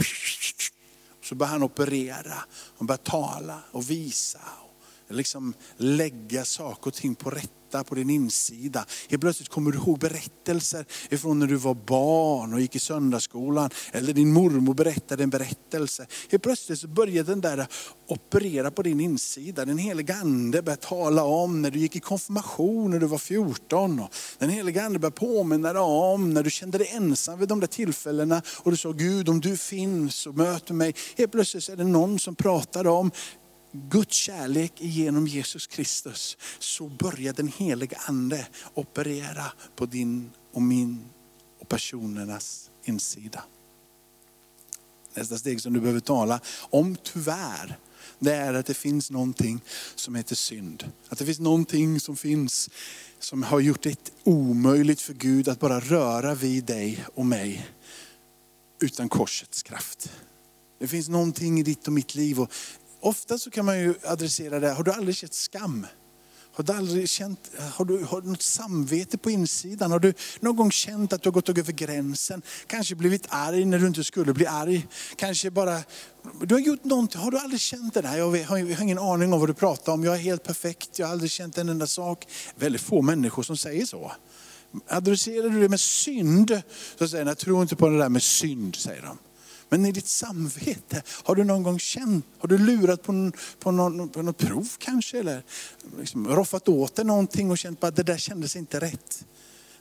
så 1.23 1.35
börjar 1.35 1.51
han 1.51 1.63
operera 1.63 2.43
han 2.77 2.87
börjar 2.87 2.97
tala 2.97 3.59
och 3.71 3.89
visa. 3.89 4.39
Liksom 5.09 5.53
lägga 5.77 6.45
saker 6.45 6.87
och 6.87 6.93
ting 6.93 7.15
på 7.15 7.29
rätta, 7.29 7.83
på 7.83 7.95
din 7.95 8.09
insida. 8.09 8.85
Helt 9.09 9.21
plötsligt 9.21 9.49
kommer 9.49 9.71
du 9.71 9.77
ihåg 9.77 9.99
berättelser 9.99 10.85
ifrån 11.09 11.39
när 11.39 11.47
du 11.47 11.55
var 11.55 11.73
barn 11.73 12.53
och 12.53 12.61
gick 12.61 12.75
i 12.75 12.79
söndagsskolan. 12.79 13.69
Eller 13.91 14.13
din 14.13 14.33
mormor 14.33 14.73
berättade 14.73 15.23
en 15.23 15.29
berättelse. 15.29 16.07
Helt 16.31 16.43
plötsligt 16.43 16.79
så 16.79 16.87
började 16.87 17.31
den 17.31 17.41
där 17.41 17.67
operera 18.07 18.71
på 18.71 18.81
din 18.81 18.99
insida. 18.99 19.65
Den 19.65 19.77
heliga 19.77 20.15
ande 20.15 20.61
började 20.61 20.81
tala 20.81 21.23
om 21.23 21.61
när 21.61 21.71
du 21.71 21.79
gick 21.79 21.95
i 21.95 21.99
konfirmation 21.99 22.91
när 22.91 22.99
du 22.99 23.05
var 23.05 23.17
14. 23.17 24.01
Den 24.37 24.49
heliga 24.49 24.83
ande 24.83 24.99
började 24.99 25.15
påminna 25.15 25.73
dig 25.73 25.81
om 25.81 26.33
när 26.33 26.43
du 26.43 26.49
kände 26.49 26.77
dig 26.77 26.87
ensam 26.87 27.39
vid 27.39 27.49
de 27.49 27.59
där 27.59 27.67
tillfällena. 27.67 28.41
Och 28.63 28.71
du 28.71 28.77
sa 28.77 28.91
Gud 28.91 29.29
om 29.29 29.41
du 29.41 29.57
finns 29.57 30.27
och 30.27 30.35
möter 30.35 30.73
mig. 30.73 30.95
Helt 31.17 31.31
plötsligt 31.31 31.63
så 31.63 31.71
är 31.71 31.75
det 31.75 31.83
någon 31.83 32.19
som 32.19 32.35
pratar 32.35 32.87
om 32.87 33.11
Guds 33.89 34.15
kärlek 34.15 34.73
genom 34.77 35.27
Jesus 35.27 35.67
Kristus 35.67 36.37
så 36.59 36.89
börjar 36.89 37.33
den 37.33 37.47
heliga 37.47 37.97
ande 38.05 38.47
operera 38.73 39.45
på 39.75 39.85
din 39.85 40.31
och 40.53 40.61
min 40.61 41.05
och 41.59 41.69
personernas 41.69 42.69
insida. 42.83 43.43
Nästa 45.13 45.37
steg 45.37 45.61
som 45.61 45.73
du 45.73 45.79
behöver 45.79 45.99
tala 45.99 46.39
om 46.69 46.97
tyvärr, 47.03 47.77
det 48.19 48.35
är 48.35 48.53
att 48.53 48.65
det 48.65 48.73
finns 48.73 49.11
någonting 49.11 49.61
som 49.95 50.15
heter 50.15 50.35
synd. 50.35 50.91
Att 51.09 51.17
det 51.17 51.25
finns 51.25 51.39
någonting 51.39 51.99
som 51.99 52.17
finns 52.17 52.69
som 53.19 53.43
har 53.43 53.59
gjort 53.59 53.83
det 53.83 54.11
omöjligt 54.23 55.01
för 55.01 55.13
Gud 55.13 55.47
att 55.47 55.59
bara 55.59 55.79
röra 55.79 56.35
vid 56.35 56.65
dig 56.65 57.05
och 57.15 57.25
mig 57.25 57.67
utan 58.81 59.09
korsets 59.09 59.63
kraft. 59.63 60.11
Det 60.79 60.87
finns 60.87 61.09
någonting 61.09 61.59
i 61.59 61.63
ditt 61.63 61.87
och 61.87 61.93
mitt 61.93 62.15
liv 62.15 62.39
och 62.39 62.51
Ofta 63.05 63.37
så 63.37 63.49
kan 63.51 63.65
man 63.65 63.79
ju 63.79 63.93
adressera 64.03 64.59
det, 64.59 64.71
har 64.71 64.83
du 64.83 64.91
aldrig 64.91 65.15
känt 65.15 65.33
skam? 65.33 65.87
Har 66.53 66.63
du 66.63 66.73
aldrig 66.73 67.09
känt, 67.09 67.51
har 67.73 67.85
du, 67.85 68.03
har 68.03 68.21
du 68.21 68.29
något 68.29 68.41
samvete 68.41 69.17
på 69.17 69.31
insidan? 69.31 69.91
Har 69.91 69.99
du 69.99 70.13
någon 70.39 70.55
gång 70.55 70.71
känt 70.71 71.13
att 71.13 71.21
du 71.21 71.29
har 71.29 71.33
gått 71.33 71.49
över 71.49 71.71
gränsen? 71.71 72.41
Kanske 72.67 72.95
blivit 72.95 73.25
arg 73.29 73.65
när 73.65 73.79
du 73.79 73.87
inte 73.87 74.03
skulle 74.03 74.33
bli 74.33 74.45
arg? 74.47 74.87
Kanske 75.15 75.51
bara, 75.51 75.79
du 76.41 76.55
har 76.55 76.59
gjort 76.59 76.83
någonting, 76.83 77.21
har 77.21 77.31
du 77.31 77.37
aldrig 77.37 77.59
känt 77.59 77.93
det 77.93 78.01
där? 78.01 78.17
Jag 78.17 78.25
har, 78.25 78.57
jag 78.57 78.75
har 78.75 78.83
ingen 78.83 78.99
aning 78.99 79.33
om 79.33 79.39
vad 79.39 79.49
du 79.49 79.53
pratar 79.53 79.93
om, 79.93 80.03
jag 80.03 80.15
är 80.15 80.19
helt 80.19 80.43
perfekt, 80.43 80.99
jag 80.99 81.07
har 81.07 81.11
aldrig 81.11 81.31
känt 81.31 81.57
en 81.57 81.69
enda 81.69 81.87
sak. 81.87 82.27
Väldigt 82.55 82.81
få 82.81 83.01
människor 83.01 83.43
som 83.43 83.57
säger 83.57 83.85
så. 83.85 84.11
Adresserar 84.87 85.49
du 85.49 85.61
det 85.61 85.69
med 85.69 85.79
synd, 85.79 86.61
så 86.99 87.07
säger 87.07 87.25
de, 87.25 87.29
jag 87.29 87.37
tror 87.37 87.61
inte 87.61 87.75
på 87.75 87.89
det 87.89 87.97
där 87.97 88.09
med 88.09 88.23
synd, 88.23 88.75
säger 88.75 89.01
de. 89.01 89.17
Men 89.69 89.85
i 89.85 89.91
ditt 89.91 90.07
samvete, 90.07 91.03
har 91.23 91.35
du 91.35 91.43
någon 91.43 91.63
gång 91.63 91.79
känt, 91.79 92.25
har 92.37 92.47
du 92.47 92.57
lurat 92.57 93.03
på, 93.03 93.31
på, 93.59 93.71
någon, 93.71 94.09
på 94.09 94.21
något 94.21 94.37
prov 94.37 94.69
kanske? 94.77 95.19
Eller 95.19 95.43
liksom 95.99 96.27
roffat 96.27 96.67
åt 96.67 96.95
dig 96.95 97.05
någonting 97.05 97.51
och 97.51 97.57
känt 97.57 97.83
att 97.83 97.95
det 97.95 98.03
där 98.03 98.17
kändes 98.17 98.55
inte 98.55 98.79
rätt. 98.79 99.25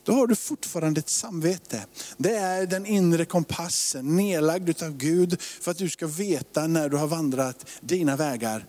Då 0.05 0.13
har 0.13 0.27
du 0.27 0.37
fortfarande 0.37 0.99
ett 0.99 1.09
samvete. 1.09 1.87
Det 2.17 2.37
är 2.37 2.67
den 2.67 2.87
inre 2.87 3.25
kompassen 3.25 4.17
nedlagd 4.17 4.83
av 4.83 4.97
Gud 4.97 5.41
för 5.41 5.71
att 5.71 5.79
du 5.79 5.89
ska 5.89 6.07
veta 6.07 6.67
när 6.67 6.89
du 6.89 6.97
har 6.97 7.07
vandrat 7.07 7.67
dina 7.81 8.17
vägar 8.17 8.67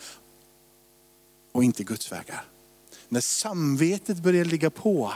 och 1.51 1.63
inte 1.63 1.84
Guds 1.84 2.12
vägar. 2.12 2.45
När 3.10 3.21
samvetet 3.21 4.17
börjar 4.17 4.45
ligga 4.45 4.69
på 4.69 5.13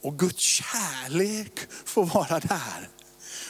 och 0.00 0.18
Guds 0.18 0.42
kärlek 0.42 1.60
får 1.84 2.04
vara 2.04 2.40
där 2.40 2.88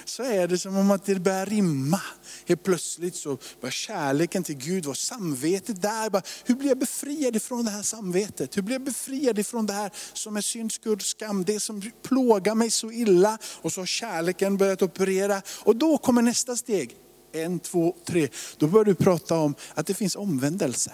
så 0.09 0.23
är 0.23 0.49
det 0.49 0.59
som 0.59 0.77
om 0.77 0.90
att 0.90 1.05
det 1.05 1.14
börjar 1.14 1.47
rimma. 1.47 2.01
Helt 2.47 2.62
plötsligt 2.62 3.14
så 3.16 3.38
börjar 3.61 3.71
kärleken 3.71 4.42
till 4.42 4.57
Gud 4.57 4.87
och 4.87 4.97
samvetet 4.97 5.83
där. 5.83 6.11
Bara, 6.11 6.23
hur 6.44 6.55
blir 6.55 6.68
jag 6.68 6.79
befriad 6.79 7.37
ifrån 7.37 7.64
det 7.64 7.71
här 7.71 7.83
samvetet? 7.83 8.57
Hur 8.57 8.62
blir 8.62 8.75
jag 8.75 8.85
befriad 8.85 9.38
ifrån 9.38 9.66
det 9.66 9.73
här 9.73 9.90
som 10.12 10.37
är 10.37 10.40
synd, 10.40 10.73
skuld, 10.73 11.03
skam, 11.03 11.44
det 11.44 11.61
som 11.61 11.83
plågar 12.03 12.55
mig 12.55 12.71
så 12.71 12.92
illa. 12.92 13.38
Och 13.62 13.73
så 13.73 13.81
har 13.81 13.87
kärleken 13.87 14.57
börjat 14.57 14.83
operera. 14.83 15.42
Och 15.49 15.77
då 15.77 15.99
kommer 15.99 16.23
nästa 16.23 16.57
steg. 16.57 16.97
En, 17.33 17.59
två, 17.59 17.97
tre. 18.07 18.29
Då 18.57 18.66
börjar 18.66 18.85
du 18.85 18.94
prata 18.94 19.38
om 19.38 19.55
att 19.75 19.87
det 19.87 19.94
finns 19.94 20.16
omvändelse. 20.16 20.92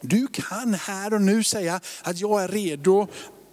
Du 0.00 0.26
kan 0.26 0.74
här 0.74 1.14
och 1.14 1.22
nu 1.22 1.44
säga 1.44 1.80
att 2.02 2.20
jag 2.20 2.44
är 2.44 2.48
redo 2.48 3.08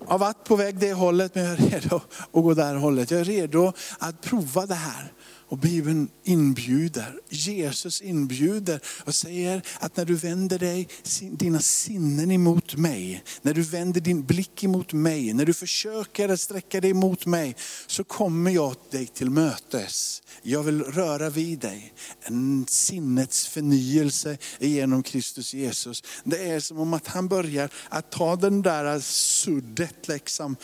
har 0.08 0.20
varit 0.20 0.44
på 0.44 0.56
väg 0.56 0.80
det 0.80 0.94
hållet 0.94 1.36
men 1.36 1.44
jag 1.44 1.54
är 1.54 1.58
redo 1.58 1.96
att 1.96 2.44
gå 2.44 2.54
det 2.54 2.64
här 2.64 2.76
hållet. 2.76 3.12
Jag 3.12 3.20
är 3.20 3.26
redo 3.26 3.74
att 4.00 4.22
prova 4.22 4.66
det 4.66 4.76
här. 4.76 5.14
Och 5.50 5.58
Bibeln 5.58 6.10
inbjuder, 6.24 7.20
Jesus 7.30 8.02
inbjuder 8.02 8.82
och 9.06 9.16
säger 9.16 9.62
att 9.80 9.98
när 9.98 10.06
du 10.06 10.16
vänder 10.16 10.60
dig, 10.60 10.88
dina 11.32 11.60
sinnen 11.60 12.32
emot 12.32 12.76
mig, 12.76 13.24
när 13.42 13.54
du 13.54 13.62
vänder 13.62 14.02
din 14.02 14.26
blick 14.26 14.64
emot 14.64 14.94
mig, 14.94 15.34
när 15.34 15.46
du 15.46 15.54
försöker 15.54 16.30
att 16.30 16.40
sträcka 16.40 16.82
dig 16.82 16.92
emot 16.92 17.26
mig, 17.26 17.56
så 17.88 18.04
kommer 18.04 18.52
jag 18.52 18.76
dig 18.92 19.08
till 19.08 19.30
mötes. 19.30 20.22
Jag 20.42 20.64
vill 20.64 20.84
röra 20.84 21.30
vid 21.30 21.60
dig. 21.60 21.94
En 22.22 22.66
sinnets 22.68 23.48
förnyelse 23.48 24.38
genom 24.60 25.04
Kristus 25.04 25.54
Jesus. 25.54 26.04
Det 26.24 26.50
är 26.50 26.60
som 26.60 26.80
om 26.80 26.94
att 26.94 27.08
han 27.08 27.28
börjar 27.28 27.70
att 27.90 28.12
ta 28.12 28.36
den 28.36 28.62
där 28.62 29.00
suddet 29.00 30.08
liksom, 30.08 30.56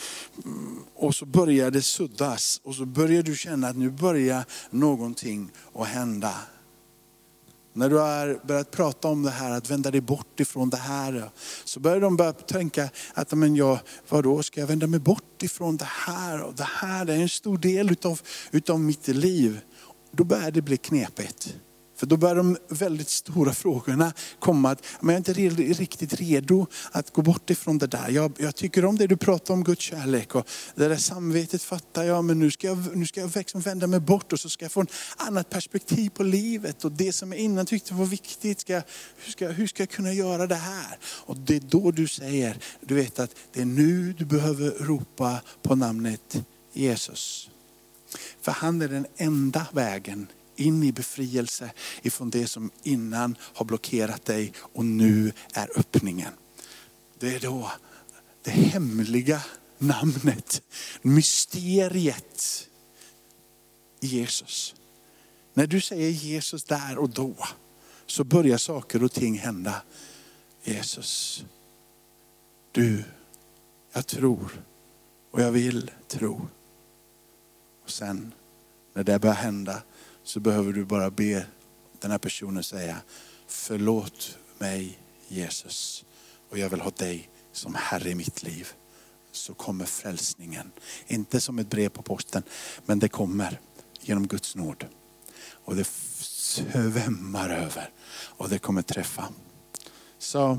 och 0.94 1.14
så 1.14 1.26
börjar 1.26 1.70
det 1.70 1.82
suddas. 1.82 2.60
Och 2.64 2.74
så 2.74 2.84
börjar 2.84 3.22
du 3.22 3.36
känna 3.36 3.68
att 3.68 3.76
nu 3.76 3.90
börjar 3.90 4.44
någonting 4.80 5.50
att 5.74 5.86
hända. 5.86 6.34
När 7.72 7.88
du 7.88 7.98
har 7.98 8.46
börjat 8.46 8.70
prata 8.70 9.08
om 9.08 9.22
det 9.22 9.30
här, 9.30 9.50
att 9.50 9.70
vända 9.70 9.90
dig 9.90 10.00
bort 10.00 10.40
ifrån 10.40 10.70
det 10.70 10.76
här, 10.76 11.30
så 11.64 11.80
börjar 11.80 12.00
de 12.00 12.16
börja 12.16 12.32
tänka 12.32 12.88
att, 13.14 13.32
men 13.32 13.56
jag, 13.56 13.78
vadå, 14.08 14.42
ska 14.42 14.60
jag 14.60 14.66
vända 14.66 14.86
mig 14.86 15.00
bort 15.00 15.42
ifrån 15.42 15.76
det 15.76 15.88
här? 15.88 16.42
Och 16.42 16.54
det 16.54 16.68
här 16.70 17.10
är 17.10 17.16
en 17.16 17.28
stor 17.28 17.58
del 17.58 17.90
utav, 17.90 18.20
utav 18.50 18.80
mitt 18.80 19.08
liv. 19.08 19.60
Då 20.10 20.24
börjar 20.24 20.50
det 20.50 20.62
bli 20.62 20.76
knepigt. 20.76 21.56
För 21.96 22.06
då 22.06 22.16
börjar 22.16 22.36
de 22.36 22.56
väldigt 22.68 23.08
stora 23.08 23.52
frågorna 23.52 24.12
komma. 24.38 24.70
Att, 24.70 24.82
men 25.00 25.14
jag 25.14 25.28
är 25.28 25.40
inte 25.40 25.82
riktigt 25.82 26.14
redo 26.14 26.66
att 26.92 27.12
gå 27.12 27.22
bort 27.22 27.50
ifrån 27.50 27.78
det 27.78 27.86
där. 27.86 28.10
Jag, 28.10 28.32
jag, 28.38 28.54
tycker 28.54 28.84
om 28.84 28.96
det 28.96 29.06
du 29.06 29.16
pratar 29.16 29.54
om 29.54 29.64
Guds 29.64 29.82
kärlek. 29.82 30.34
Och 30.34 30.48
det 30.74 30.88
där 30.88 30.96
samvetet 30.96 31.62
fattar 31.62 32.04
jag, 32.04 32.24
men 32.24 32.38
nu 32.38 32.50
ska 32.50 32.66
jag, 32.66 32.96
nu 32.96 33.06
ska 33.06 33.20
jag 33.20 33.36
liksom 33.36 33.60
vända 33.60 33.86
mig 33.86 34.00
bort 34.00 34.32
och 34.32 34.40
så 34.40 34.48
ska 34.48 34.64
jag 34.64 34.72
få 34.72 34.80
ett 34.80 34.92
annat 35.16 35.50
perspektiv 35.50 36.10
på 36.10 36.22
livet. 36.22 36.84
Och 36.84 36.92
det 36.92 37.12
som 37.12 37.32
jag 37.32 37.40
innan 37.40 37.66
tyckte 37.66 37.94
var 37.94 38.06
viktigt, 38.06 38.60
ska, 38.60 38.74
hur, 39.16 39.32
ska, 39.32 39.48
hur 39.48 39.66
ska 39.66 39.82
jag 39.82 39.90
kunna 39.90 40.12
göra 40.12 40.46
det 40.46 40.54
här? 40.54 40.98
Och 41.04 41.36
det 41.36 41.56
är 41.56 41.60
då 41.60 41.90
du 41.90 42.08
säger, 42.08 42.58
du 42.80 42.94
vet 42.94 43.18
att 43.18 43.36
det 43.52 43.60
är 43.60 43.64
nu 43.64 44.12
du 44.12 44.24
behöver 44.24 44.70
ropa 44.70 45.40
på 45.62 45.74
namnet 45.74 46.44
Jesus. 46.72 47.50
För 48.40 48.52
han 48.52 48.82
är 48.82 48.88
den 48.88 49.06
enda 49.16 49.66
vägen 49.72 50.26
in 50.56 50.82
i 50.82 50.92
befrielse 50.92 51.70
ifrån 52.02 52.30
det 52.30 52.46
som 52.46 52.70
innan 52.82 53.36
har 53.40 53.64
blockerat 53.64 54.24
dig 54.24 54.52
och 54.58 54.84
nu 54.84 55.32
är 55.52 55.78
öppningen. 55.78 56.32
Det 57.18 57.34
är 57.34 57.40
då 57.40 57.72
det 58.42 58.50
hemliga 58.50 59.42
namnet, 59.78 60.62
mysteriet 61.02 62.68
Jesus. 64.00 64.74
När 65.54 65.66
du 65.66 65.80
säger 65.80 66.10
Jesus 66.10 66.64
där 66.64 66.98
och 66.98 67.10
då 67.10 67.34
så 68.06 68.24
börjar 68.24 68.58
saker 68.58 69.04
och 69.04 69.12
ting 69.12 69.38
hända. 69.38 69.82
Jesus, 70.62 71.44
du, 72.72 73.04
jag 73.92 74.06
tror 74.06 74.62
och 75.30 75.42
jag 75.42 75.52
vill 75.52 75.90
tro. 76.08 76.48
Och 77.84 77.90
sen 77.90 78.34
när 78.94 79.04
det 79.04 79.18
börjar 79.18 79.34
hända 79.34 79.82
så 80.26 80.40
behöver 80.40 80.72
du 80.72 80.84
bara 80.84 81.10
be 81.10 81.46
den 82.00 82.10
här 82.10 82.18
personen 82.18 82.62
säga, 82.62 82.96
förlåt 83.46 84.38
mig 84.58 84.98
Jesus 85.28 86.04
och 86.50 86.58
jag 86.58 86.70
vill 86.70 86.80
ha 86.80 86.90
dig 86.90 87.30
som 87.52 87.74
Herre 87.74 88.10
i 88.10 88.14
mitt 88.14 88.42
liv. 88.42 88.68
Så 89.32 89.54
kommer 89.54 89.84
frälsningen. 89.84 90.70
Inte 91.06 91.40
som 91.40 91.58
ett 91.58 91.70
brev 91.70 91.88
på 91.88 92.02
posten, 92.02 92.42
men 92.86 92.98
det 92.98 93.08
kommer 93.08 93.60
genom 94.00 94.26
Guds 94.26 94.56
nåd. 94.56 94.86
Och 95.64 95.76
det 95.76 95.86
svämmar 95.86 97.50
över 97.50 97.90
och 98.12 98.48
det 98.48 98.58
kommer 98.58 98.82
träffa. 98.82 99.28
Så 100.18 100.58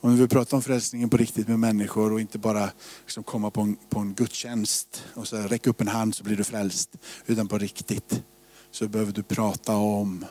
om 0.00 0.14
vi 0.14 0.20
vill 0.20 0.28
prata 0.28 0.56
om 0.56 0.62
frälsningen 0.62 1.10
på 1.10 1.16
riktigt 1.16 1.48
med 1.48 1.58
människor 1.58 2.12
och 2.12 2.20
inte 2.20 2.38
bara 2.38 2.70
liksom 3.00 3.22
komma 3.22 3.50
på 3.50 3.60
en, 3.60 3.76
på 3.88 4.00
en 4.00 4.14
gudstjänst 4.14 5.04
och 5.14 5.28
så 5.28 5.36
räcka 5.36 5.70
upp 5.70 5.80
en 5.80 5.88
hand 5.88 6.14
så 6.14 6.24
blir 6.24 6.36
du 6.36 6.44
frälst. 6.44 6.96
Utan 7.26 7.48
på 7.48 7.58
riktigt 7.58 8.22
så 8.70 8.88
behöver 8.88 9.12
du 9.12 9.22
prata 9.22 9.76
om 9.76 10.24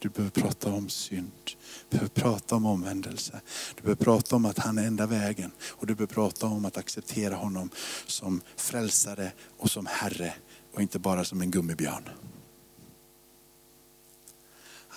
Du 0.00 0.08
behöver 0.08 0.30
prata 0.30 0.72
om 0.72 0.88
synd. 0.88 1.32
Du 1.44 1.52
behöver 1.90 2.08
prata 2.08 2.56
om 2.56 2.66
omvändelse. 2.66 3.40
Du 3.76 3.82
behöver 3.82 4.04
prata 4.04 4.36
om 4.36 4.44
att 4.44 4.58
han 4.58 4.78
är 4.78 4.86
enda 4.86 5.06
vägen. 5.06 5.52
Och 5.68 5.86
du 5.86 5.94
behöver 5.94 6.14
prata 6.14 6.46
om 6.46 6.64
att 6.64 6.76
acceptera 6.76 7.34
honom 7.34 7.70
som 8.06 8.40
frälsare 8.56 9.32
och 9.56 9.70
som 9.70 9.86
Herre. 9.86 10.34
Och 10.72 10.82
inte 10.82 10.98
bara 10.98 11.24
som 11.24 11.40
en 11.40 11.50
gummibjörn. 11.50 12.08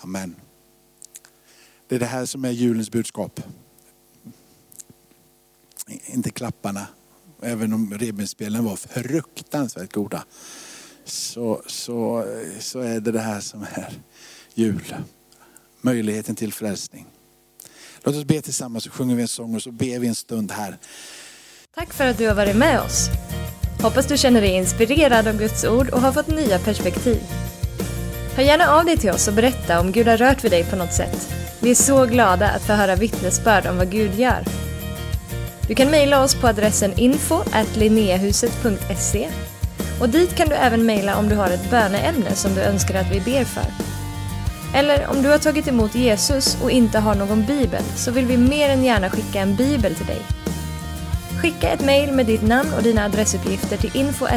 Amen. 0.02 0.36
Det 1.88 1.96
är 1.96 2.00
det 2.00 2.06
här 2.06 2.26
som 2.26 2.46
är 2.46 2.52
julens 2.52 2.92
budskap. 2.92 3.42
Inte 6.06 6.30
klapparna, 6.30 6.88
även 7.44 7.74
om 7.74 7.94
revbensspelen 7.94 8.66
var 8.66 8.76
fruktansvärt 8.76 9.94
goda. 9.94 10.24
Så, 11.06 11.62
så, 11.68 12.26
så 12.60 12.80
är 12.80 13.00
det 13.00 13.12
det 13.12 13.20
här 13.20 13.40
som 13.40 13.62
är 13.62 13.90
jul. 14.54 14.96
Möjligheten 15.82 16.36
till 16.36 16.54
frälsning. 16.54 17.06
Låt 18.04 18.16
oss 18.16 18.26
be 18.26 18.42
tillsammans 18.42 18.84
så 18.84 18.90
sjunger 18.90 19.16
vi 19.16 19.22
en 19.22 19.28
sång 19.28 19.56
och 19.56 19.64
så 19.64 19.72
ber 19.72 20.00
vi 20.00 20.08
en 20.08 20.16
stund 20.16 20.52
här. 20.52 20.78
Tack 21.76 21.94
för 21.94 22.06
att 22.06 22.18
du 22.18 22.28
har 22.28 22.36
varit 22.36 22.56
med 22.56 22.82
oss. 22.82 23.10
Hoppas 23.82 24.08
du 24.08 24.18
känner 24.18 24.42
dig 24.42 24.50
inspirerad 24.50 25.28
av 25.28 25.38
Guds 25.38 25.64
ord 25.64 25.90
och 25.90 26.02
har 26.02 26.12
fått 26.12 26.28
nya 26.28 26.60
perspektiv. 26.60 27.22
Hör 28.36 28.44
gärna 28.44 28.68
av 28.68 28.86
dig 28.86 28.98
till 28.98 29.10
oss 29.10 29.28
och 29.28 29.34
berätta 29.34 29.80
om 29.80 29.92
Gud 29.92 30.08
har 30.08 30.18
rört 30.18 30.44
vid 30.44 30.52
dig 30.52 30.64
på 30.64 30.76
något 30.76 30.94
sätt. 30.94 31.30
Vi 31.62 31.72
är 31.72 31.76
så 31.76 32.06
glada 32.06 32.50
att 32.50 32.62
få 32.62 32.74
höra 32.74 32.96
vittnesbörd 32.96 33.66
om 33.68 33.78
vad 33.78 33.92
Gud 33.92 34.16
gör. 34.16 34.69
Du 35.70 35.76
kan 35.76 35.90
mejla 35.92 36.24
oss 36.24 36.36
på 36.36 36.48
adressen 36.48 36.94
info 37.00 37.44
och 40.00 40.10
dit 40.10 40.36
kan 40.36 40.50
du 40.50 40.56
även 40.56 40.86
mejla 40.86 41.18
om 41.18 41.30
du 41.30 41.36
har 41.36 41.50
ett 41.50 41.70
böneämne 41.70 42.36
som 42.36 42.56
du 42.56 42.62
önskar 42.62 42.96
att 42.96 43.12
vi 43.12 43.20
ber 43.20 43.44
för. 43.44 43.64
Eller 44.76 45.08
om 45.08 45.22
du 45.22 45.30
har 45.30 45.38
tagit 45.38 45.68
emot 45.68 45.96
Jesus 45.96 46.58
och 46.64 46.72
inte 46.72 47.00
har 47.00 47.16
någon 47.16 47.46
bibel 47.46 47.84
så 47.96 48.12
vill 48.12 48.26
vi 48.26 48.38
mer 48.38 48.70
än 48.70 48.84
gärna 48.84 49.10
skicka 49.10 49.40
en 49.40 49.56
bibel 49.56 49.96
till 49.96 50.06
dig. 50.06 50.22
Skicka 51.42 51.70
ett 51.70 51.86
mejl 51.86 52.12
med 52.12 52.26
ditt 52.26 52.48
namn 52.48 52.74
och 52.78 52.84
dina 52.84 53.06
adressuppgifter 53.06 53.78
till 53.78 53.98
info 53.98 54.28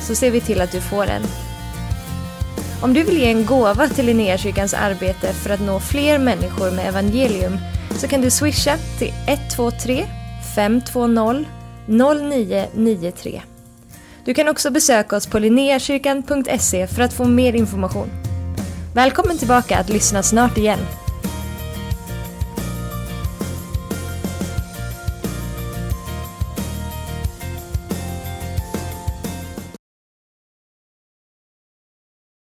så 0.00 0.14
ser 0.14 0.30
vi 0.30 0.40
till 0.40 0.60
att 0.60 0.72
du 0.72 0.80
får 0.80 1.06
en. 1.06 1.22
Om 2.82 2.94
du 2.94 3.02
vill 3.02 3.18
ge 3.18 3.30
en 3.30 3.46
gåva 3.46 3.88
till 3.88 4.06
Linnéakyrkans 4.06 4.74
arbete 4.74 5.32
för 5.32 5.50
att 5.50 5.60
nå 5.60 5.80
fler 5.80 6.18
människor 6.18 6.70
med 6.70 6.88
evangelium 6.88 7.58
så 7.98 8.08
kan 8.08 8.20
du 8.20 8.30
swisha 8.30 8.76
till 8.98 9.12
123 9.26 10.06
520 10.54 11.44
0993. 11.86 13.42
Du 14.24 14.34
kan 14.34 14.48
också 14.48 14.70
besöka 14.70 15.16
oss 15.16 15.26
på 15.26 15.38
linneakyrkan.se 15.38 16.86
för 16.86 17.02
att 17.02 17.12
få 17.12 17.24
mer 17.24 17.52
information. 17.52 18.10
Välkommen 18.94 19.38
tillbaka 19.38 19.78
att 19.78 19.88
lyssna 19.88 20.22
snart 20.22 20.58
igen. 20.58 20.78